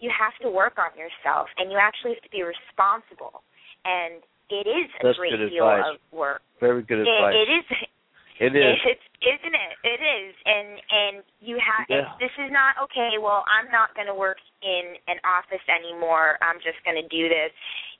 You 0.00 0.10
have 0.12 0.32
to 0.42 0.48
work 0.50 0.76
on 0.80 0.92
yourself, 0.96 1.48
and 1.56 1.70
you 1.70 1.78
actually 1.78 2.16
have 2.16 2.24
to 2.24 2.32
be 2.32 2.42
responsible. 2.42 3.44
And 3.84 4.24
it 4.48 4.66
is 4.68 4.88
a 5.00 5.12
That's 5.12 5.18
great 5.20 5.36
deal 5.36 5.68
advice. 5.68 5.96
of 5.96 6.00
work. 6.12 6.40
Very 6.60 6.82
good 6.82 7.04
It, 7.04 7.08
advice. 7.08 7.34
it 7.36 7.48
is. 7.52 7.66
It 8.40 8.52
is. 8.56 8.76
It's, 8.90 9.06
isn't 9.22 9.54
it? 9.54 9.72
It 9.86 10.00
is, 10.02 10.34
and 10.44 10.68
and 10.90 11.14
you 11.40 11.56
have. 11.62 11.86
Yeah. 11.88 12.10
It's, 12.18 12.28
this 12.28 12.34
is 12.44 12.50
not 12.52 12.74
okay. 12.82 13.16
Well, 13.16 13.44
I'm 13.48 13.70
not 13.70 13.94
going 13.94 14.10
to 14.10 14.14
work 14.16 14.36
in 14.60 14.98
an 15.08 15.16
office 15.24 15.62
anymore. 15.70 16.36
I'm 16.42 16.58
just 16.60 16.76
going 16.84 16.98
to 17.00 17.06
do 17.08 17.30
this. 17.30 17.54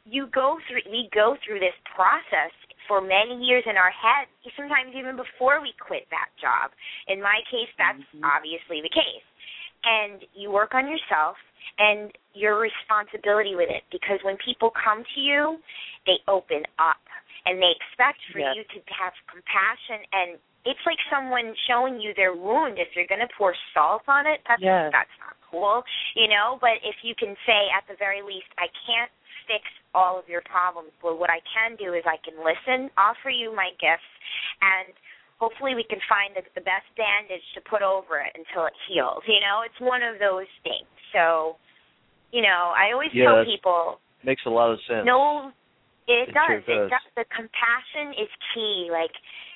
You 0.04 0.26
go 0.34 0.58
through. 0.68 0.84
We 0.90 1.08
go 1.14 1.36
through 1.46 1.60
this 1.62 1.76
process 1.94 2.52
for 2.86 3.00
many 3.00 3.36
years 3.44 3.64
in 3.66 3.76
our 3.76 3.90
head. 3.90 4.28
Sometimes 4.56 4.94
even 4.94 5.16
before 5.16 5.60
we 5.60 5.72
quit 5.80 6.06
that 6.10 6.28
job. 6.40 6.70
In 7.08 7.20
my 7.22 7.40
case, 7.50 7.70
that's 7.78 8.02
Mhm. 8.14 8.24
obviously 8.24 8.80
the 8.80 8.88
case. 8.88 9.24
And 9.84 10.24
you 10.34 10.50
work 10.50 10.74
on 10.74 10.88
yourself 10.88 11.36
and 11.78 12.16
your 12.32 12.56
responsibility 12.58 13.54
with 13.54 13.70
it 13.70 13.84
because 13.90 14.22
when 14.22 14.36
people 14.38 14.70
come 14.70 15.04
to 15.14 15.20
you, 15.20 15.62
they 16.06 16.18
open 16.28 16.64
up 16.78 17.00
and 17.46 17.60
they 17.60 17.70
expect 17.72 18.20
for 18.32 18.38
Yes. 18.40 18.56
you 18.56 18.64
to 18.64 18.92
have 18.92 19.12
compassion 19.26 20.04
and 20.12 20.38
it's 20.64 20.80
like 20.86 20.98
someone 21.10 21.54
showing 21.68 22.00
you 22.00 22.14
their 22.14 22.32
wound 22.32 22.78
if 22.78 22.88
you're 22.96 23.06
going 23.06 23.20
to 23.20 23.28
pour 23.36 23.54
salt 23.74 24.02
on 24.08 24.26
it 24.26 24.40
that's 24.48 24.62
Yes. 24.62 24.90
that's 24.92 25.12
not 25.20 25.36
cool 25.50 25.84
you 26.14 26.26
know 26.28 26.56
but 26.60 26.80
if 26.82 26.96
you 27.04 27.14
can 27.14 27.36
say 27.44 27.68
at 27.76 27.86
the 27.86 27.94
very 27.96 28.22
least 28.22 28.48
i 28.56 28.66
can't 28.86 29.10
fix 29.46 29.62
all 29.94 30.18
of 30.18 30.26
your 30.28 30.42
problems 30.48 30.90
but 31.02 31.18
what 31.18 31.30
i 31.30 31.40
can 31.50 31.76
do 31.76 31.94
is 31.94 32.02
i 32.06 32.18
can 32.24 32.34
listen 32.42 32.90
offer 32.98 33.30
you 33.30 33.54
my 33.54 33.70
gifts 33.78 34.10
and 34.62 34.92
hopefully 35.38 35.74
we 35.74 35.84
can 35.90 35.98
find 36.08 36.32
the, 36.34 36.42
the 36.54 36.64
best 36.64 36.86
bandage 36.96 37.42
to 37.54 37.60
put 37.68 37.82
over 37.82 38.18
it 38.22 38.32
until 38.34 38.66
it 38.66 38.76
heals 38.88 39.22
you 39.26 39.40
know 39.42 39.62
it's 39.66 39.78
one 39.82 40.02
of 40.02 40.18
those 40.18 40.48
things 40.62 40.88
so 41.12 41.56
you 42.32 42.42
know 42.42 42.72
i 42.74 42.90
always 42.92 43.10
Yeah, 43.12 43.30
tell 43.30 43.44
people 43.44 44.00
Makes 44.24 44.42
a 44.46 44.50
lot 44.50 44.72
of 44.72 44.80
sense. 44.88 45.04
no, 45.04 45.52
it, 46.08 46.28
It 46.28 46.32
does. 46.32 46.64
sure 46.64 46.86
It 46.86 46.88
does. 46.88 47.08
The 47.12 47.28
compassion 47.28 48.16
is 48.16 48.30
key. 48.56 48.88
Like, 48.88 49.12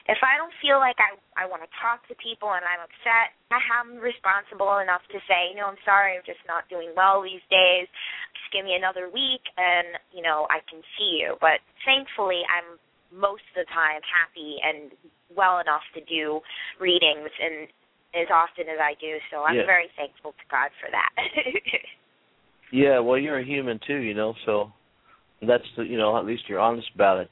if 0.09 0.19
I 0.25 0.41
don't 0.41 0.53
feel 0.65 0.81
like 0.81 0.97
I 0.99 1.15
I 1.37 1.45
want 1.45 1.63
to 1.63 1.71
talk 1.79 2.03
to 2.09 2.17
people 2.17 2.51
and 2.57 2.65
I'm 2.65 2.81
upset, 2.83 3.37
I 3.53 3.61
am 3.79 4.01
responsible 4.01 4.81
enough 4.81 5.05
to 5.13 5.21
say, 5.29 5.53
no, 5.55 5.69
I'm 5.69 5.81
sorry, 5.85 6.17
I'm 6.17 6.25
just 6.25 6.43
not 6.49 6.67
doing 6.73 6.97
well 6.97 7.21
these 7.21 7.45
days. 7.53 7.87
Just 8.35 8.51
give 8.51 8.65
me 8.65 8.75
another 8.75 9.13
week, 9.13 9.45
and 9.61 10.01
you 10.11 10.25
know 10.25 10.49
I 10.49 10.65
can 10.67 10.81
see 10.97 11.21
you. 11.21 11.37
But 11.41 11.61
thankfully, 11.85 12.43
I'm 12.49 12.81
most 13.13 13.45
of 13.53 13.65
the 13.65 13.69
time 13.73 14.01
happy 14.05 14.57
and 14.65 14.93
well 15.33 15.61
enough 15.61 15.85
to 15.95 16.01
do 16.05 16.41
readings 16.81 17.31
and 17.41 17.69
as 18.17 18.29
often 18.33 18.69
as 18.73 18.81
I 18.81 18.97
do. 18.97 19.21
So 19.31 19.45
I'm 19.45 19.57
Yeah. 19.57 19.69
very 19.69 19.89
thankful 19.97 20.33
to 20.33 20.45
God 20.51 20.73
for 20.81 20.89
that. 20.91 21.13
Yeah, 22.71 22.99
well, 22.99 23.17
you're 23.17 23.39
a 23.39 23.45
human 23.45 23.79
too, 23.87 23.97
you 23.97 24.13
know, 24.13 24.35
so 24.45 24.71
that's 25.41 25.65
the, 25.77 25.85
you 25.85 25.97
know, 25.97 26.19
at 26.19 26.27
least 26.27 26.43
you're 26.49 26.61
honest 26.61 26.91
about 26.95 27.19
it. 27.19 27.31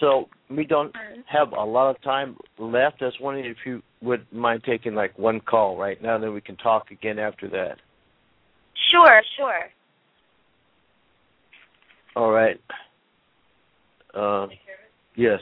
So 0.00 0.28
we 0.50 0.64
don't 0.64 0.94
have 1.26 1.52
a 1.52 1.64
lot 1.64 1.90
of 1.90 2.00
time 2.02 2.36
left. 2.58 3.02
I 3.02 3.06
was 3.06 3.14
wondering 3.20 3.46
if 3.46 3.56
you 3.66 3.82
would 4.00 4.26
mind 4.32 4.62
taking 4.64 4.94
like 4.94 5.18
one 5.18 5.40
call 5.40 5.76
right 5.76 6.00
now, 6.00 6.18
then 6.18 6.32
we 6.32 6.40
can 6.40 6.56
talk 6.56 6.90
again 6.90 7.18
after 7.18 7.48
that. 7.48 7.76
sure, 8.90 9.22
sure. 9.36 9.64
All 12.16 12.30
right. 12.30 12.60
Uh, 14.14 14.46
yes. 15.16 15.40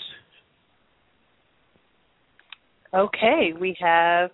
Okay, 2.94 3.52
we 3.59 3.76
have 3.80 4.30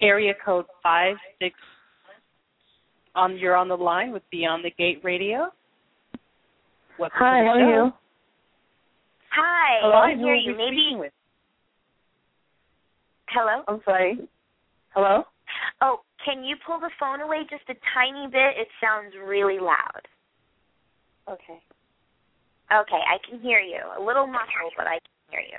area 0.00 0.32
code 0.44 0.66
five 0.82 1.16
six. 1.40 1.54
On 3.14 3.36
you're 3.36 3.56
on 3.56 3.68
the 3.68 3.76
line 3.76 4.12
with 4.12 4.22
Beyond 4.30 4.64
the 4.64 4.70
Gate 4.70 5.00
Radio. 5.02 5.48
Welcome 6.98 7.18
Hi, 7.18 7.44
how 7.44 7.58
are 7.58 7.86
you? 7.86 7.92
Hi, 9.30 9.78
Hello, 9.82 9.94
I 9.94 10.14
hear 10.16 10.34
you. 10.34 10.56
Maybe. 10.56 10.96
With? 10.96 11.12
Hello. 13.28 13.62
I'm 13.68 13.80
sorry. 13.84 14.18
Hello? 14.90 15.24
Oh, 15.82 16.00
can 16.24 16.44
you 16.44 16.56
pull 16.66 16.80
the 16.80 16.90
phone 16.98 17.20
away 17.20 17.42
just 17.50 17.64
a 17.68 17.74
tiny 17.94 18.26
bit? 18.26 18.56
It 18.56 18.68
sounds 18.80 19.14
really 19.26 19.58
loud. 19.58 20.02
Okay. 21.28 21.60
Okay, 22.72 23.00
I 23.00 23.16
can 23.28 23.40
hear 23.40 23.60
you. 23.60 23.80
A 23.98 24.02
little 24.02 24.26
muffled, 24.26 24.72
but 24.76 24.86
I 24.86 24.98
can 24.98 25.30
hear 25.30 25.40
you. 25.40 25.58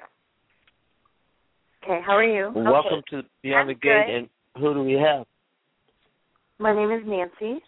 Okay, 1.84 2.02
how 2.06 2.14
are 2.14 2.24
you? 2.24 2.52
Well, 2.54 2.74
welcome 2.74 3.02
to 3.12 3.24
Beyond 3.42 3.62
I'm 3.62 3.68
the 3.68 3.74
Gate, 3.74 4.06
good. 4.08 4.16
and 4.16 4.30
who 4.58 4.74
do 4.74 4.84
we 4.84 4.94
have? 4.94 5.26
My 6.60 6.74
name 6.76 6.92
is 6.92 7.02
Nancy. 7.06 7.62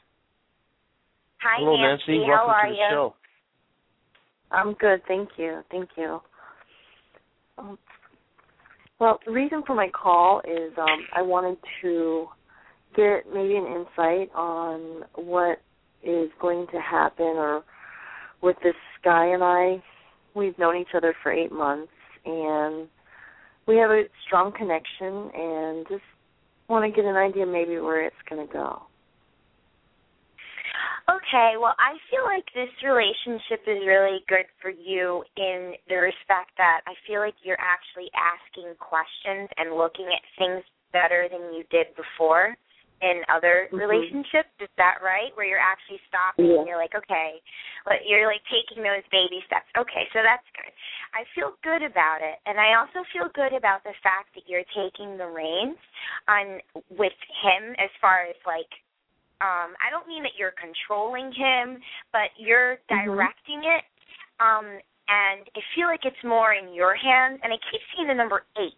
Hi, 1.41 1.57
Hello, 1.57 1.77
Nancy. 1.77 2.17
Nancy. 2.19 2.25
How 2.27 2.47
Welcome 2.47 2.49
are 2.51 2.65
to 2.65 2.71
the 2.71 2.77
you? 2.77 2.87
show. 2.89 3.15
I'm 4.51 4.73
good, 4.73 5.01
thank 5.07 5.29
you. 5.37 5.61
Thank 5.71 5.89
you. 5.97 6.19
Um, 7.57 7.77
well, 8.99 9.19
the 9.25 9.31
reason 9.31 9.63
for 9.65 9.75
my 9.75 9.89
call 9.89 10.41
is 10.41 10.73
um, 10.77 11.07
I 11.15 11.21
wanted 11.21 11.57
to 11.81 12.27
get 12.95 13.23
maybe 13.33 13.55
an 13.55 13.65
insight 13.65 14.29
on 14.35 15.03
what 15.15 15.59
is 16.03 16.29
going 16.39 16.67
to 16.71 16.79
happen 16.79 17.25
or 17.25 17.63
with 18.41 18.57
this 18.63 18.75
guy 19.03 19.27
and 19.27 19.43
I. 19.43 19.81
We've 20.35 20.57
known 20.57 20.77
each 20.77 20.93
other 20.95 21.15
for 21.23 21.31
eight 21.31 21.51
months 21.51 21.91
and 22.25 22.87
we 23.67 23.77
have 23.77 23.91
a 23.91 24.03
strong 24.25 24.51
connection 24.51 25.31
and 25.33 25.85
just 25.87 26.03
want 26.67 26.85
to 26.85 26.95
get 26.95 27.07
an 27.07 27.15
idea 27.15 27.45
maybe 27.45 27.79
where 27.79 28.05
it's 28.05 28.15
going 28.29 28.45
to 28.45 28.51
go. 28.51 28.81
Okay, 31.11 31.59
well, 31.59 31.75
I 31.75 31.99
feel 32.07 32.23
like 32.23 32.47
this 32.55 32.71
relationship 32.79 33.67
is 33.67 33.83
really 33.83 34.23
good 34.31 34.47
for 34.63 34.71
you 34.71 35.23
in 35.35 35.75
the 35.91 35.99
respect 35.99 36.55
that 36.55 36.81
I 36.87 36.95
feel 37.03 37.19
like 37.19 37.35
you're 37.43 37.59
actually 37.59 38.07
asking 38.15 38.71
questions 38.79 39.51
and 39.59 39.75
looking 39.75 40.07
at 40.07 40.23
things 40.39 40.63
better 40.95 41.27
than 41.27 41.51
you 41.51 41.67
did 41.67 41.91
before 41.99 42.55
in 43.01 43.25
other 43.27 43.67
Mhm. 43.71 43.79
relationships. 43.79 44.49
Is 44.59 44.69
that 44.77 45.01
right? 45.01 45.35
Where 45.35 45.45
you're 45.45 45.59
actually 45.59 45.99
stopping 46.07 46.45
Yeah. 46.45 46.59
and 46.59 46.67
you're 46.67 46.77
like, 46.77 46.95
okay, 46.95 47.41
you're 48.03 48.27
like 48.27 48.43
taking 48.45 48.83
those 48.83 49.03
baby 49.11 49.41
steps. 49.47 49.67
Okay, 49.75 50.07
so 50.13 50.21
that's 50.21 50.47
good. 50.51 50.71
I 51.13 51.25
feel 51.35 51.57
good 51.63 51.81
about 51.81 52.21
it, 52.21 52.39
and 52.45 52.59
I 52.59 52.75
also 52.75 53.03
feel 53.11 53.27
good 53.29 53.51
about 53.51 53.83
the 53.83 53.93
fact 53.95 54.33
that 54.35 54.47
you're 54.47 54.63
taking 54.75 55.17
the 55.17 55.27
reins 55.27 55.77
on 56.27 56.61
with 56.89 57.17
him 57.41 57.75
as 57.79 57.89
far 57.99 58.21
as 58.21 58.35
like 58.45 58.71
um 59.41 59.73
I 59.81 59.89
don't 59.89 60.07
mean 60.07 60.23
that 60.23 60.37
you're 60.37 60.53
controlling 60.53 61.31
him, 61.33 61.81
but 62.13 62.29
you're 62.37 62.77
Mhm. 62.91 63.05
directing 63.05 63.63
it. 63.65 63.83
Um 64.39 64.79
and 65.07 65.49
I 65.57 65.61
feel 65.75 65.87
like 65.87 66.05
it's 66.05 66.23
more 66.23 66.53
in 66.53 66.73
your 66.73 66.95
hands 66.95 67.41
and 67.43 67.51
I 67.51 67.57
keep 67.71 67.81
seeing 67.95 68.07
the 68.07 68.13
number 68.13 68.45
8. 68.57 68.71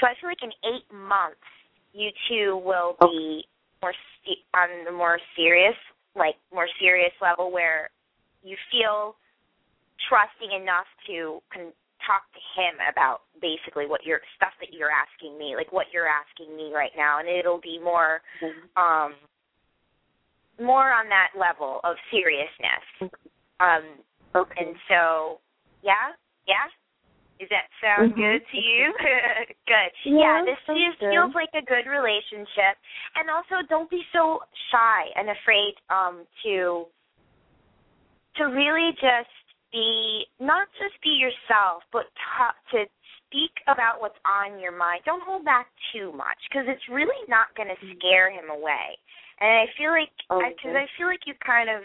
So 0.00 0.06
I 0.06 0.14
feel 0.20 0.28
like 0.28 0.42
in 0.42 0.52
8 0.64 0.92
months 0.92 1.46
you 1.92 2.10
two 2.28 2.56
will 2.58 2.96
be 3.00 3.46
more 3.82 3.94
se- 4.24 4.44
on 4.54 4.84
the 4.84 4.92
more 4.92 5.18
serious 5.36 5.76
like 6.14 6.36
more 6.52 6.68
serious 6.78 7.12
level 7.22 7.50
where 7.50 7.90
you 8.42 8.56
feel 8.70 9.16
trusting 10.08 10.52
enough 10.52 10.86
to 11.06 11.40
con- 11.52 11.72
talk 12.06 12.22
to 12.34 12.42
him 12.60 12.74
about 12.90 13.22
basically 13.40 13.86
what 13.86 14.04
your 14.04 14.20
stuff 14.36 14.52
that 14.60 14.72
you're 14.74 14.90
asking 14.90 15.38
me, 15.38 15.54
like 15.56 15.72
what 15.72 15.86
you're 15.92 16.08
asking 16.08 16.56
me 16.56 16.72
right 16.74 16.90
now, 16.96 17.20
and 17.20 17.28
it'll 17.28 17.60
be 17.60 17.78
more 17.78 18.20
um 18.76 19.14
more 20.62 20.92
on 20.92 21.08
that 21.08 21.30
level 21.38 21.80
of 21.84 21.96
seriousness. 22.10 23.10
Um 23.60 23.84
Okay. 24.34 24.64
and 24.64 24.76
so 24.88 25.40
yeah, 25.82 26.12
yeah. 26.46 26.66
Does 27.38 27.48
that 27.50 27.68
sound 27.82 28.12
Mhm. 28.12 28.16
good 28.16 28.46
to 28.52 28.56
you? 28.56 28.94
good. 29.66 29.90
Yeah, 30.04 30.42
this 30.44 30.58
sounds 30.64 30.78
just 30.78 31.00
good. 31.00 31.10
feels 31.10 31.34
like 31.34 31.50
a 31.54 31.62
good 31.62 31.86
relationship. 31.86 32.78
And 33.16 33.28
also 33.28 33.62
don't 33.68 33.90
be 33.90 34.06
so 34.12 34.42
shy 34.70 35.10
and 35.16 35.28
afraid 35.30 35.74
um 35.90 36.26
to 36.44 36.86
to 38.36 38.44
really 38.44 38.92
just 38.92 39.30
be 39.72 40.26
not 40.38 40.68
just 40.78 41.00
be 41.02 41.10
yourself, 41.10 41.82
but 41.92 42.06
talk, 42.36 42.54
to 42.70 42.84
speak 43.26 43.52
about 43.66 44.00
what's 44.00 44.18
on 44.24 44.60
your 44.60 44.72
mind. 44.72 45.02
Don't 45.04 45.22
hold 45.24 45.44
back 45.44 45.66
too 45.92 46.12
much 46.12 46.36
because 46.48 46.68
it's 46.68 46.88
really 46.88 47.20
not 47.28 47.54
going 47.56 47.68
to 47.68 47.80
scare 47.96 48.30
him 48.30 48.50
away. 48.50 48.96
And 49.42 49.50
I 49.50 49.66
feel 49.74 49.90
like 49.90 50.14
because 50.30 50.70
Okay. 50.70 50.86
I 50.86 50.86
feel 50.96 51.10
like 51.10 51.26
you 51.26 51.34
kind 51.44 51.68
of 51.68 51.82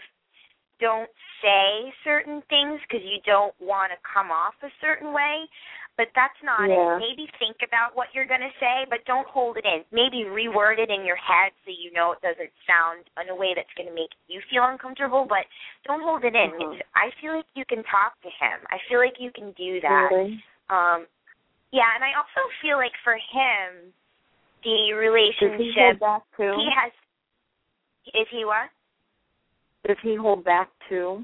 don't 0.80 1.10
say 1.41 1.89
certain 2.06 2.46
things 2.54 2.78
because 2.86 3.02
you 3.02 3.17
don't 3.26 3.54
want 3.58 3.89
to 3.89 3.98
come 4.06 4.30
off 4.30 4.54
a 4.62 4.70
certain 4.80 5.12
way. 5.12 5.50
But 5.98 6.13
that's 6.13 6.38
not 6.43 6.70
Yeah. 6.70 6.98
it. 6.98 7.00
Maybe 7.02 7.26
think 7.41 7.58
about 7.65 7.96
what 7.96 8.13
you're 8.13 8.30
going 8.30 8.46
to 8.46 8.54
say, 8.60 8.86
but 8.86 9.04
don't 9.06 9.26
hold 9.26 9.58
it 9.58 9.65
in. 9.65 9.84
Maybe 9.89 10.26
reword 10.30 10.78
it 10.78 10.91
in 10.91 11.04
your 11.04 11.15
head 11.17 11.52
so 11.65 11.72
you 11.74 11.89
know 11.91 12.12
it 12.13 12.22
doesn't 12.22 12.54
sound 12.70 13.10
in 13.17 13.30
a 13.30 13.36
way 13.36 13.56
that's 13.56 13.74
going 13.74 13.89
to 13.89 13.96
make 13.96 14.13
you 14.28 14.39
feel 14.54 14.63
uncomfortable, 14.65 15.26
but 15.26 15.50
don't 15.89 16.04
hold 16.04 16.24
it 16.24 16.36
in. 16.36 16.52
Mhm. 16.54 16.78
It's, 16.78 16.88
I 16.93 17.10
feel 17.20 17.38
like 17.38 17.50
you 17.56 17.65
can 17.65 17.82
talk 17.86 18.13
to 18.22 18.30
him. 18.30 18.62
I 18.70 18.78
feel 18.88 19.00
like 19.00 19.20
you 19.20 19.32
can 19.32 19.52
do 19.54 19.82
that. 19.82 20.10
Really? 20.13 20.43
Um 20.70 21.08
yeah, 21.72 21.89
and 21.96 22.04
I 22.04 22.13
also 22.13 22.48
feel 22.62 22.78
like 22.78 22.93
for 23.04 23.15
him 23.15 23.91
the 24.63 24.70
he 24.70 24.93
relationship 24.93 26.00
too? 26.38 26.54
he 26.56 26.70
has 26.70 26.93
is 28.13 28.28
he 28.32 28.46
what? 28.46 28.70
Does 29.86 29.98
he 30.04 30.15
hold 30.15 30.43
back 30.43 30.70
too? 30.89 31.24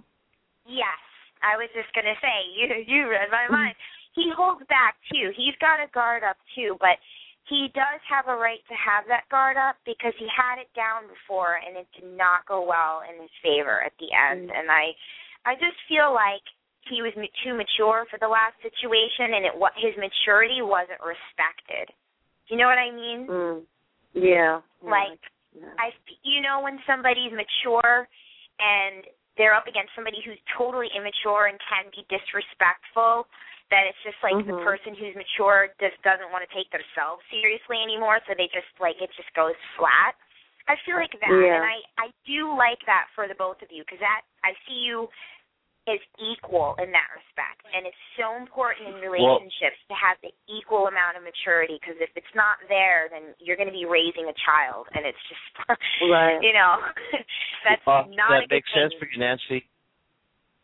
Yes, 0.66 1.02
I 1.44 1.58
was 1.60 1.68
just 1.76 1.92
gonna 1.96 2.16
say 2.22 2.36
you 2.58 2.68
you 2.88 3.10
read 3.10 3.30
my 3.32 3.48
mind. 3.50 3.76
He 4.16 4.30
holds 4.30 4.62
back 4.70 4.96
too. 5.12 5.34
He's 5.36 5.58
got 5.60 5.82
a 5.82 5.90
guard 5.92 6.24
up 6.24 6.38
too, 6.56 6.78
but 6.80 7.02
he 7.50 7.68
does 7.76 8.00
have 8.08 8.32
a 8.32 8.40
right 8.40 8.64
to 8.72 8.76
have 8.78 9.04
that 9.12 9.28
guard 9.28 9.58
up 9.58 9.76
because 9.84 10.14
he 10.16 10.28
had 10.32 10.62
it 10.62 10.72
down 10.72 11.12
before 11.12 11.60
and 11.60 11.76
it 11.76 11.88
did 11.92 12.08
not 12.16 12.48
go 12.48 12.64
well 12.64 13.04
in 13.04 13.20
his 13.20 13.34
favor 13.44 13.84
at 13.84 13.92
the 14.00 14.08
end. 14.16 14.48
Mm. 14.48 14.56
And 14.56 14.72
I, 14.72 14.96
I 15.44 15.56
just 15.60 15.76
feel 15.92 16.16
like 16.16 16.46
he 16.88 17.04
was 17.04 17.12
too 17.16 17.54
mature 17.56 18.08
for 18.08 18.20
the 18.20 18.28
last 18.28 18.56
situation, 18.60 19.36
and 19.36 19.44
it 19.48 19.56
what 19.56 19.72
his 19.76 19.96
maturity 19.96 20.60
wasn't 20.60 21.00
respected. 21.00 21.92
Do 22.48 22.56
you 22.56 22.60
know 22.60 22.68
what 22.68 22.80
I 22.80 22.92
mean? 22.92 23.20
Mm. 23.28 23.60
Yeah. 24.14 24.60
Like 24.84 25.20
yeah. 25.54 25.74
I, 25.80 25.94
you 26.24 26.42
know, 26.42 26.62
when 26.62 26.80
somebody's 26.86 27.32
mature 27.32 28.08
and 28.60 29.06
they're 29.38 29.54
up 29.54 29.66
against 29.66 29.94
somebody 29.96 30.22
who's 30.22 30.38
totally 30.54 30.90
immature 30.94 31.50
and 31.50 31.58
can 31.66 31.90
be 31.90 32.06
disrespectful, 32.10 33.26
that 33.74 33.90
it's 33.90 33.98
just 34.06 34.22
like 34.22 34.38
the 34.46 34.54
Mhm. 34.54 34.64
person 34.64 34.94
who's 34.94 35.16
mature 35.16 35.74
just 35.82 35.98
doesn't 36.04 36.30
want 36.30 36.48
to 36.48 36.52
take 36.54 36.70
themselves 36.70 37.24
seriously 37.32 37.82
anymore, 37.82 38.22
so 38.28 38.36
they 38.38 38.48
just 38.54 38.70
like 38.80 39.02
it 39.02 39.10
just 39.18 39.34
goes 39.34 39.58
flat. 39.76 40.14
I 40.68 40.76
feel 40.86 40.96
like 40.96 41.12
that, 41.20 41.32
Yeah. 41.32 41.56
and 41.56 41.66
I 41.66 41.82
I 41.98 42.08
do 42.26 42.56
like 42.56 42.86
that 42.86 43.10
for 43.16 43.28
the 43.28 43.36
both 43.36 43.62
of 43.62 43.72
you 43.72 43.84
because 43.84 44.00
that 44.00 44.22
I 44.44 44.54
see 44.68 44.86
you 44.86 45.10
as 45.88 46.00
equal 46.16 46.76
in 46.80 46.96
that 46.96 47.12
respect, 47.12 47.68
and 47.76 47.84
it's 47.84 48.04
so 48.16 48.40
important 48.40 48.88
in 48.88 49.04
relationships 49.04 49.76
to 49.92 49.96
have 50.00 50.16
the 50.24 50.32
equal 50.48 50.88
amount 50.88 51.20
of 51.20 51.24
maturity 51.28 51.76
because 51.76 52.00
if 52.00 52.08
it's 52.16 52.34
not 52.36 52.56
there, 52.72 53.12
then 53.12 53.36
you're 53.44 53.60
going 53.60 53.68
to 53.68 53.76
be 53.76 53.84
raising 53.84 54.32
a 54.32 54.38
child, 54.48 54.88
and 54.96 55.04
it's 55.04 55.20
just 55.28 55.44
Right. 56.08 56.40
you 56.40 56.56
know 56.56 56.80
that's 57.68 57.84
Uh, 57.84 58.08
not 58.16 58.32
that 58.32 58.44
a 58.44 58.48
good 58.48 58.64
makes 58.64 58.72
sense 58.72 58.96
thing. 58.96 59.00
for 59.00 59.08
you, 59.12 59.20
Nancy. 59.20 59.68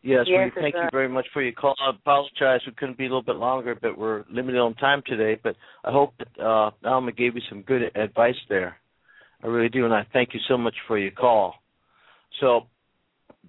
Yes, 0.02 0.24
Yes, 0.26 0.48
we 0.56 0.62
thank 0.62 0.74
you 0.74 0.88
very 0.90 1.08
much 1.08 1.26
for 1.32 1.42
your 1.42 1.52
call. 1.52 1.74
I 1.78 1.90
apologize 1.90 2.60
we 2.66 2.72
couldn't 2.72 2.96
be 2.96 3.04
a 3.04 3.08
little 3.08 3.22
bit 3.22 3.36
longer, 3.36 3.74
but 3.74 3.98
we're 3.98 4.24
limited 4.30 4.58
on 4.58 4.74
time 4.76 5.02
today. 5.04 5.38
But 5.42 5.56
I 5.84 5.92
hope 5.92 6.14
that 6.18 6.42
uh, 6.42 6.70
Alma 6.88 7.12
gave 7.12 7.34
you 7.34 7.42
some 7.50 7.60
good 7.62 7.82
advice 7.94 8.40
there. 8.48 8.76
I 9.44 9.48
really 9.48 9.68
do, 9.68 9.84
and 9.84 9.92
I 9.92 10.06
thank 10.12 10.32
you 10.32 10.40
so 10.48 10.56
much 10.56 10.74
for 10.88 10.96
your 10.98 11.10
call. 11.10 11.54
So 12.40 12.62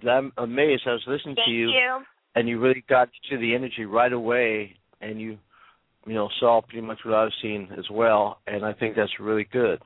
I'm 0.07 0.31
amazed. 0.37 0.83
I 0.87 0.91
was 0.91 1.03
listening 1.07 1.35
Thank 1.35 1.47
to 1.47 1.51
you, 1.51 1.69
you. 1.69 1.99
and 2.35 2.47
you 2.47 2.59
really 2.59 2.83
got 2.89 3.09
to 3.29 3.37
the 3.37 3.55
energy 3.55 3.85
right 3.85 4.11
away, 4.11 4.75
and 5.01 5.19
you, 5.19 5.37
you 6.05 6.13
know, 6.13 6.29
saw 6.39 6.61
pretty 6.61 6.81
much 6.85 6.99
what 7.05 7.13
I've 7.15 7.31
seen 7.41 7.69
as 7.77 7.85
well, 7.91 8.39
and 8.47 8.65
I 8.65 8.73
think 8.73 8.95
that's 8.95 9.19
really 9.19 9.47
good. 9.51 9.79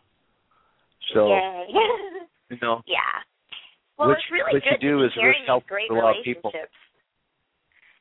So 1.13 1.27
Yay. 1.29 1.65
you 2.49 2.57
know, 2.61 2.81
yeah. 2.87 2.97
Well, 3.97 4.09
Which- 4.09 4.17
it's 4.17 4.31
really 4.31 4.53
what 4.53 4.65
you 4.65 4.71
good 4.71 4.81
do 4.81 4.99
to 4.99 5.05
is 5.05 5.11
really 5.17 5.35
help 5.45 5.65
great 5.67 5.89
a 5.89 5.93
lot 5.93 6.17
of 6.17 6.23
people. 6.23 6.51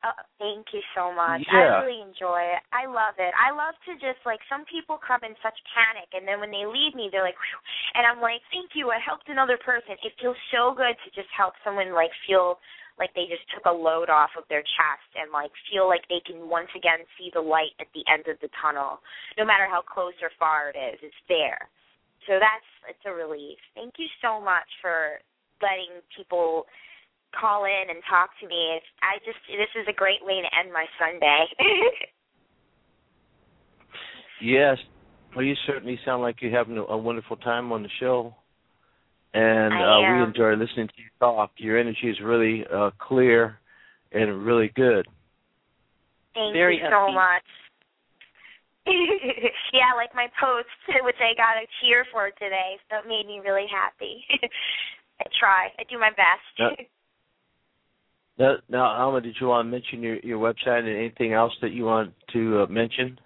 Uh, 0.05 0.13
thank 0.37 0.69
you 0.69 0.85
so 0.93 1.09
much. 1.09 1.41
Yeah. 1.49 1.81
I 1.81 1.81
really 1.81 1.97
enjoy 1.97 2.37
it. 2.53 2.61
I 2.69 2.85
love 2.85 3.17
it. 3.17 3.33
I 3.33 3.49
love 3.49 3.73
to 3.89 3.97
just 3.97 4.21
like 4.21 4.37
some 4.45 4.61
people 4.69 5.01
come 5.01 5.25
in 5.25 5.33
such 5.41 5.57
panic, 5.73 6.05
and 6.13 6.29
then 6.29 6.37
when 6.37 6.53
they 6.53 6.69
leave 6.69 6.93
me, 6.93 7.09
they're 7.09 7.25
like, 7.25 7.39
Phew. 7.41 7.57
and 7.97 8.05
I'm 8.05 8.21
like, 8.21 8.45
thank 8.53 8.77
you. 8.77 8.93
I 8.93 9.01
helped 9.01 9.25
another 9.33 9.57
person. 9.57 9.97
It 10.05 10.13
feels 10.21 10.37
so 10.53 10.77
good 10.77 10.93
to 10.93 11.09
just 11.17 11.31
help 11.33 11.57
someone 11.65 11.89
like 11.89 12.13
feel 12.29 12.61
like 13.01 13.09
they 13.17 13.25
just 13.25 13.43
took 13.49 13.65
a 13.65 13.73
load 13.73 14.13
off 14.13 14.29
of 14.37 14.45
their 14.47 14.61
chest 14.61 15.09
and 15.17 15.33
like 15.33 15.51
feel 15.73 15.89
like 15.89 16.05
they 16.07 16.21
can 16.21 16.47
once 16.47 16.69
again 16.77 17.01
see 17.17 17.33
the 17.33 17.41
light 17.41 17.73
at 17.81 17.89
the 17.97 18.05
end 18.05 18.29
of 18.29 18.37
the 18.45 18.51
tunnel, 18.61 19.01
no 19.41 19.43
matter 19.43 19.65
how 19.65 19.81
close 19.81 20.15
or 20.21 20.29
far 20.37 20.69
it 20.69 20.77
is. 20.77 21.01
It's 21.01 21.23
there. 21.27 21.65
So 22.29 22.37
that's 22.37 22.69
it's 22.93 23.05
a 23.09 23.13
relief. 23.13 23.57
Thank 23.73 23.97
you 23.97 24.05
so 24.21 24.37
much 24.37 24.69
for 24.85 25.17
letting 25.65 25.97
people 26.13 26.69
call 27.33 27.65
in 27.65 27.89
and 27.89 28.03
talk 28.09 28.29
to 28.41 28.47
me. 28.47 28.79
I 29.01 29.17
just 29.25 29.39
this 29.47 29.71
is 29.79 29.87
a 29.89 29.95
great 29.95 30.21
way 30.21 30.41
to 30.41 30.49
end 30.53 30.73
my 30.73 30.85
Sunday. 30.99 31.45
Yes. 34.41 34.77
Well, 35.35 35.43
you 35.43 35.55
certainly 35.67 35.99
sound 36.05 36.21
like 36.21 36.37
you're 36.41 36.55
having 36.55 36.77
a, 36.77 36.83
a 36.83 36.97
wonderful 36.97 37.35
time 37.37 37.71
on 37.71 37.83
the 37.83 37.89
show, 37.99 38.33
and 39.33 39.73
I 39.73 39.97
uh, 39.97 40.15
we 40.15 40.23
enjoy 40.23 40.51
listening 40.51 40.87
to 40.87 40.93
you 40.97 41.09
talk. 41.19 41.51
Your 41.57 41.77
energy 41.77 42.09
is 42.09 42.17
really 42.23 42.63
uh, 42.73 42.91
clear 42.99 43.59
and 44.11 44.45
really 44.45 44.71
good. 44.75 45.07
Thank 46.33 46.53
Very 46.53 46.77
you 46.77 46.87
so 46.89 47.11
upbeat. 47.11 47.15
much. 47.15 47.47
yeah, 49.73 49.91
like 49.95 50.13
my 50.13 50.27
post, 50.39 50.69
which 51.03 51.19
I 51.19 51.35
got 51.35 51.57
a 51.57 51.67
cheer 51.81 52.05
for 52.13 52.29
today, 52.31 52.77
so 52.89 52.99
it 52.99 53.07
made 53.07 53.25
me 53.27 53.41
really 53.43 53.67
happy. 53.71 54.23
I 55.19 55.25
try. 55.39 55.67
I 55.79 55.83
do 55.89 55.99
my 55.99 56.11
best. 56.11 56.87
Now, 58.37 58.57
now, 58.67 58.85
Alma, 58.85 59.21
did 59.21 59.37
you 59.39 59.47
want 59.47 59.65
to 59.65 59.71
mention 59.71 60.01
your 60.01 60.17
your 60.19 60.39
website 60.39 60.79
and 60.79 60.89
anything 60.89 61.31
else 61.33 61.53
that 61.61 61.71
you 61.71 61.85
want 61.85 62.13
to 62.33 62.63
uh, 62.63 62.65
mention? 62.67 63.17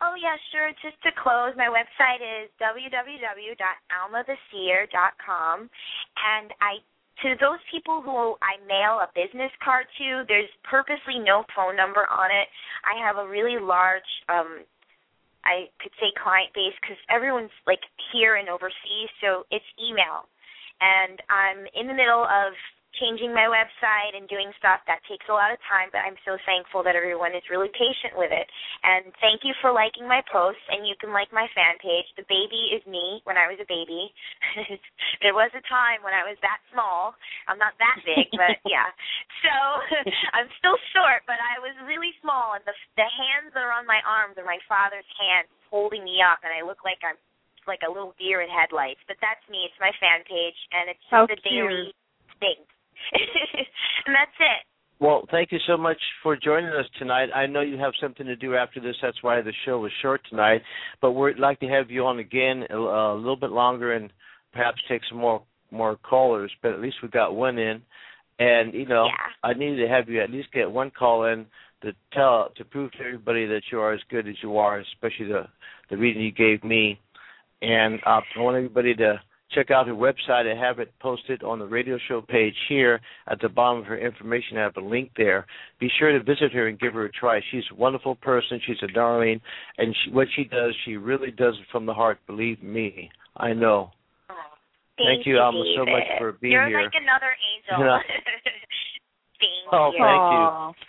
Oh 0.00 0.14
yeah, 0.14 0.36
sure. 0.54 0.70
Just 0.78 1.02
to 1.02 1.10
close, 1.18 1.50
my 1.56 1.66
website 1.66 2.22
is 2.22 2.48
www.almatheseer.com, 2.62 5.60
and 5.60 6.54
I 6.62 6.78
to 7.22 7.34
those 7.42 7.58
people 7.66 8.00
who 8.00 8.38
I 8.38 8.62
mail 8.62 9.02
a 9.02 9.10
business 9.10 9.50
card 9.58 9.90
to, 9.98 10.22
there's 10.28 10.48
purposely 10.62 11.18
no 11.18 11.42
phone 11.50 11.74
number 11.74 12.06
on 12.06 12.30
it. 12.30 12.46
I 12.86 12.94
have 13.02 13.18
a 13.18 13.26
really 13.26 13.58
large, 13.58 14.06
um, 14.28 14.62
I 15.42 15.66
could 15.82 15.90
say 15.98 16.14
client 16.14 16.54
base 16.54 16.78
because 16.78 16.94
everyone's 17.10 17.50
like 17.66 17.82
here 18.14 18.36
and 18.36 18.48
overseas, 18.48 19.10
so 19.18 19.46
it's 19.50 19.66
email, 19.82 20.30
and 20.78 21.18
I'm 21.26 21.66
in 21.74 21.90
the 21.90 21.98
middle 21.98 22.22
of 22.22 22.54
changing 22.98 23.34
my 23.34 23.46
website 23.46 24.14
and 24.14 24.28
doing 24.28 24.50
stuff 24.58 24.82
that 24.86 25.02
takes 25.08 25.26
a 25.30 25.34
lot 25.34 25.50
of 25.54 25.58
time, 25.66 25.88
but 25.90 26.04
I'm 26.04 26.18
so 26.22 26.36
thankful 26.44 26.82
that 26.84 26.98
everyone 26.98 27.34
is 27.34 27.42
really 27.50 27.70
patient 27.74 28.18
with 28.18 28.30
it. 28.30 28.46
And 28.84 29.10
thank 29.22 29.42
you 29.42 29.54
for 29.62 29.72
liking 29.72 30.06
my 30.06 30.22
posts, 30.30 30.62
and 30.70 30.86
you 30.86 30.98
can 30.98 31.10
like 31.14 31.30
my 31.30 31.46
fan 31.54 31.78
page. 31.78 32.06
The 32.18 32.28
baby 32.28 32.74
is 32.74 32.82
me 32.84 33.22
when 33.24 33.38
I 33.38 33.50
was 33.50 33.58
a 33.62 33.68
baby. 33.68 34.10
there 35.24 35.34
was 35.34 35.50
a 35.54 35.64
time 35.66 36.02
when 36.02 36.14
I 36.14 36.26
was 36.26 36.36
that 36.42 36.60
small. 36.70 37.14
I'm 37.46 37.58
not 37.58 37.78
that 37.78 37.98
big, 38.04 38.28
but 38.34 38.58
yeah. 38.68 38.90
So 39.42 39.54
I'm 40.36 40.50
still 40.58 40.76
short, 40.92 41.24
but 41.24 41.38
I 41.38 41.62
was 41.62 41.74
really 41.86 42.12
small, 42.20 42.58
and 42.58 42.64
the 42.66 42.74
the 42.98 43.08
hands 43.08 43.54
that 43.54 43.62
are 43.62 43.74
on 43.74 43.86
my 43.86 44.02
arms 44.04 44.36
are 44.38 44.46
my 44.46 44.60
father's 44.66 45.08
hands 45.18 45.50
holding 45.70 46.02
me 46.02 46.20
up, 46.24 46.42
and 46.42 46.52
I 46.52 46.66
look 46.66 46.82
like 46.82 47.00
I'm 47.02 47.18
like 47.68 47.84
a 47.84 47.90
little 47.90 48.16
deer 48.16 48.40
in 48.40 48.48
headlights. 48.48 49.00
But 49.04 49.20
that's 49.20 49.42
me. 49.52 49.68
It's 49.68 49.76
my 49.78 49.92
fan 50.00 50.24
page, 50.24 50.56
and 50.72 50.88
it's 50.88 51.04
How 51.12 51.28
just 51.28 51.38
a 51.38 51.42
cute. 51.44 51.68
daily 51.68 51.92
thing. 52.40 52.60
and 54.06 54.14
that's 54.14 54.38
it. 54.40 54.64
Well, 55.00 55.22
thank 55.30 55.52
you 55.52 55.58
so 55.66 55.76
much 55.76 55.98
for 56.24 56.36
joining 56.36 56.70
us 56.70 56.86
tonight. 56.98 57.28
I 57.32 57.46
know 57.46 57.60
you 57.60 57.78
have 57.78 57.92
something 58.00 58.26
to 58.26 58.34
do 58.34 58.56
after 58.56 58.80
this. 58.80 58.96
That's 59.00 59.22
why 59.22 59.40
the 59.40 59.52
show 59.64 59.78
was 59.78 59.92
short 60.02 60.20
tonight. 60.28 60.62
But 61.00 61.12
we'd 61.12 61.38
like 61.38 61.60
to 61.60 61.68
have 61.68 61.88
you 61.88 62.04
on 62.04 62.18
again 62.18 62.64
a, 62.68 62.76
a 62.76 63.14
little 63.14 63.36
bit 63.36 63.50
longer 63.50 63.92
and 63.92 64.12
perhaps 64.52 64.80
take 64.88 65.02
some 65.08 65.18
more 65.18 65.42
more 65.70 65.96
callers. 65.96 66.50
But 66.62 66.72
at 66.72 66.80
least 66.80 66.96
we 67.02 67.08
got 67.08 67.36
one 67.36 67.58
in, 67.58 67.80
and 68.40 68.74
you 68.74 68.86
know 68.86 69.06
Yeah. 69.06 69.50
I 69.50 69.54
needed 69.54 69.86
to 69.86 69.88
have 69.88 70.08
you 70.08 70.20
at 70.20 70.30
least 70.30 70.52
get 70.52 70.70
one 70.70 70.90
call 70.90 71.26
in 71.26 71.46
to 71.82 71.92
tell 72.12 72.48
to 72.56 72.64
prove 72.64 72.90
to 72.92 72.98
everybody 73.04 73.46
that 73.46 73.62
you 73.70 73.78
are 73.78 73.92
as 73.92 74.00
good 74.10 74.26
as 74.26 74.34
you 74.42 74.58
are, 74.58 74.80
especially 74.80 75.26
the 75.26 75.44
the 75.90 75.96
reading 75.96 76.22
you 76.22 76.32
gave 76.32 76.64
me. 76.64 76.98
And 77.62 78.00
uh, 78.04 78.20
I 78.36 78.40
want 78.40 78.56
everybody 78.56 78.94
to 78.96 79.20
check 79.52 79.70
out 79.70 79.86
her 79.86 79.94
website. 79.94 80.50
I 80.50 80.58
have 80.58 80.78
it 80.78 80.92
posted 81.00 81.42
on 81.42 81.58
the 81.58 81.66
radio 81.66 81.98
show 82.08 82.20
page 82.20 82.54
here 82.68 83.00
at 83.28 83.40
the 83.40 83.48
bottom 83.48 83.80
of 83.80 83.86
her 83.86 83.98
information. 83.98 84.56
I 84.58 84.62
have 84.62 84.76
a 84.76 84.80
link 84.80 85.10
there. 85.16 85.46
Be 85.80 85.88
sure 85.98 86.12
to 86.12 86.22
visit 86.22 86.52
her 86.52 86.68
and 86.68 86.78
give 86.78 86.94
her 86.94 87.04
a 87.06 87.12
try. 87.12 87.40
She's 87.50 87.64
a 87.72 87.74
wonderful 87.74 88.14
person. 88.16 88.60
She's 88.66 88.76
a 88.82 88.88
darling, 88.88 89.40
and 89.78 89.94
she, 90.04 90.10
what 90.10 90.28
she 90.36 90.44
does, 90.44 90.74
she 90.84 90.96
really 90.96 91.30
does 91.30 91.54
it 91.54 91.66
from 91.72 91.86
the 91.86 91.94
heart. 91.94 92.18
Believe 92.26 92.62
me, 92.62 93.10
I 93.36 93.52
know. 93.52 93.90
Thank 94.98 95.26
you, 95.26 95.38
Alma, 95.38 95.62
so 95.76 95.84
much 95.84 96.02
for 96.18 96.32
being 96.32 96.52
here. 96.52 96.68
You're 96.68 96.82
like 96.82 96.92
another 97.00 97.32
angel. 97.54 97.86
Yeah. 97.86 97.98
Thank 99.38 99.72
Oh, 99.72 99.92
you. 99.94 100.02
thank 100.02 100.32
you. 100.32 100.74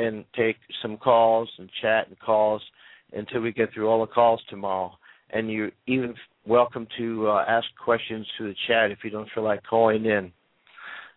and 0.00 0.24
take 0.36 0.56
some 0.82 0.96
calls 0.96 1.48
and 1.58 1.68
chat 1.82 2.08
and 2.08 2.18
calls 2.18 2.62
until 3.12 3.40
we 3.40 3.52
get 3.52 3.72
through 3.72 3.88
all 3.88 4.00
the 4.00 4.12
calls 4.12 4.40
tomorrow. 4.48 4.92
And 5.30 5.50
you're 5.50 5.70
even 5.86 6.14
welcome 6.46 6.86
to 6.98 7.28
uh, 7.28 7.44
ask 7.46 7.66
questions 7.82 8.26
through 8.36 8.48
the 8.48 8.56
chat 8.66 8.90
if 8.90 8.98
you 9.04 9.10
don't 9.10 9.28
feel 9.34 9.44
like 9.44 9.62
calling 9.62 10.04
in. 10.04 10.32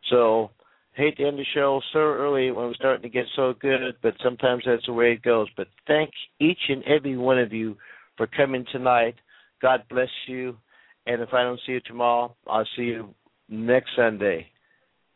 So, 0.09 0.51
hate 0.93 1.17
to 1.17 1.25
end 1.25 1.39
the 1.39 1.45
show 1.53 1.81
so 1.91 1.99
early 1.99 2.51
when 2.51 2.67
we're 2.67 2.73
starting 2.75 3.01
to 3.01 3.09
get 3.09 3.25
so 3.35 3.53
good, 3.59 3.79
but 4.03 4.13
sometimes 4.21 4.63
that's 4.65 4.85
the 4.85 4.93
way 4.93 5.13
it 5.13 5.23
goes. 5.23 5.47
But 5.57 5.67
thank 5.87 6.11
each 6.39 6.59
and 6.69 6.83
every 6.83 7.17
one 7.17 7.39
of 7.39 7.51
you 7.51 7.77
for 8.17 8.27
coming 8.27 8.65
tonight. 8.71 9.15
God 9.61 9.83
bless 9.89 10.09
you. 10.27 10.57
And 11.07 11.21
if 11.21 11.33
I 11.33 11.43
don't 11.43 11.59
see 11.65 11.73
you 11.73 11.81
tomorrow, 11.81 12.35
I'll 12.47 12.67
see 12.75 12.83
you 12.83 13.13
next 13.49 13.89
Sunday. 13.95 14.47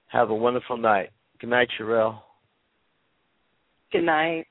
Have 0.07 0.29
a 0.29 0.35
wonderful 0.35 0.77
night. 0.77 1.09
Good 1.39 1.49
night, 1.49 1.67
Sherelle. 1.79 2.21
Good 3.91 4.05
night. 4.05 4.45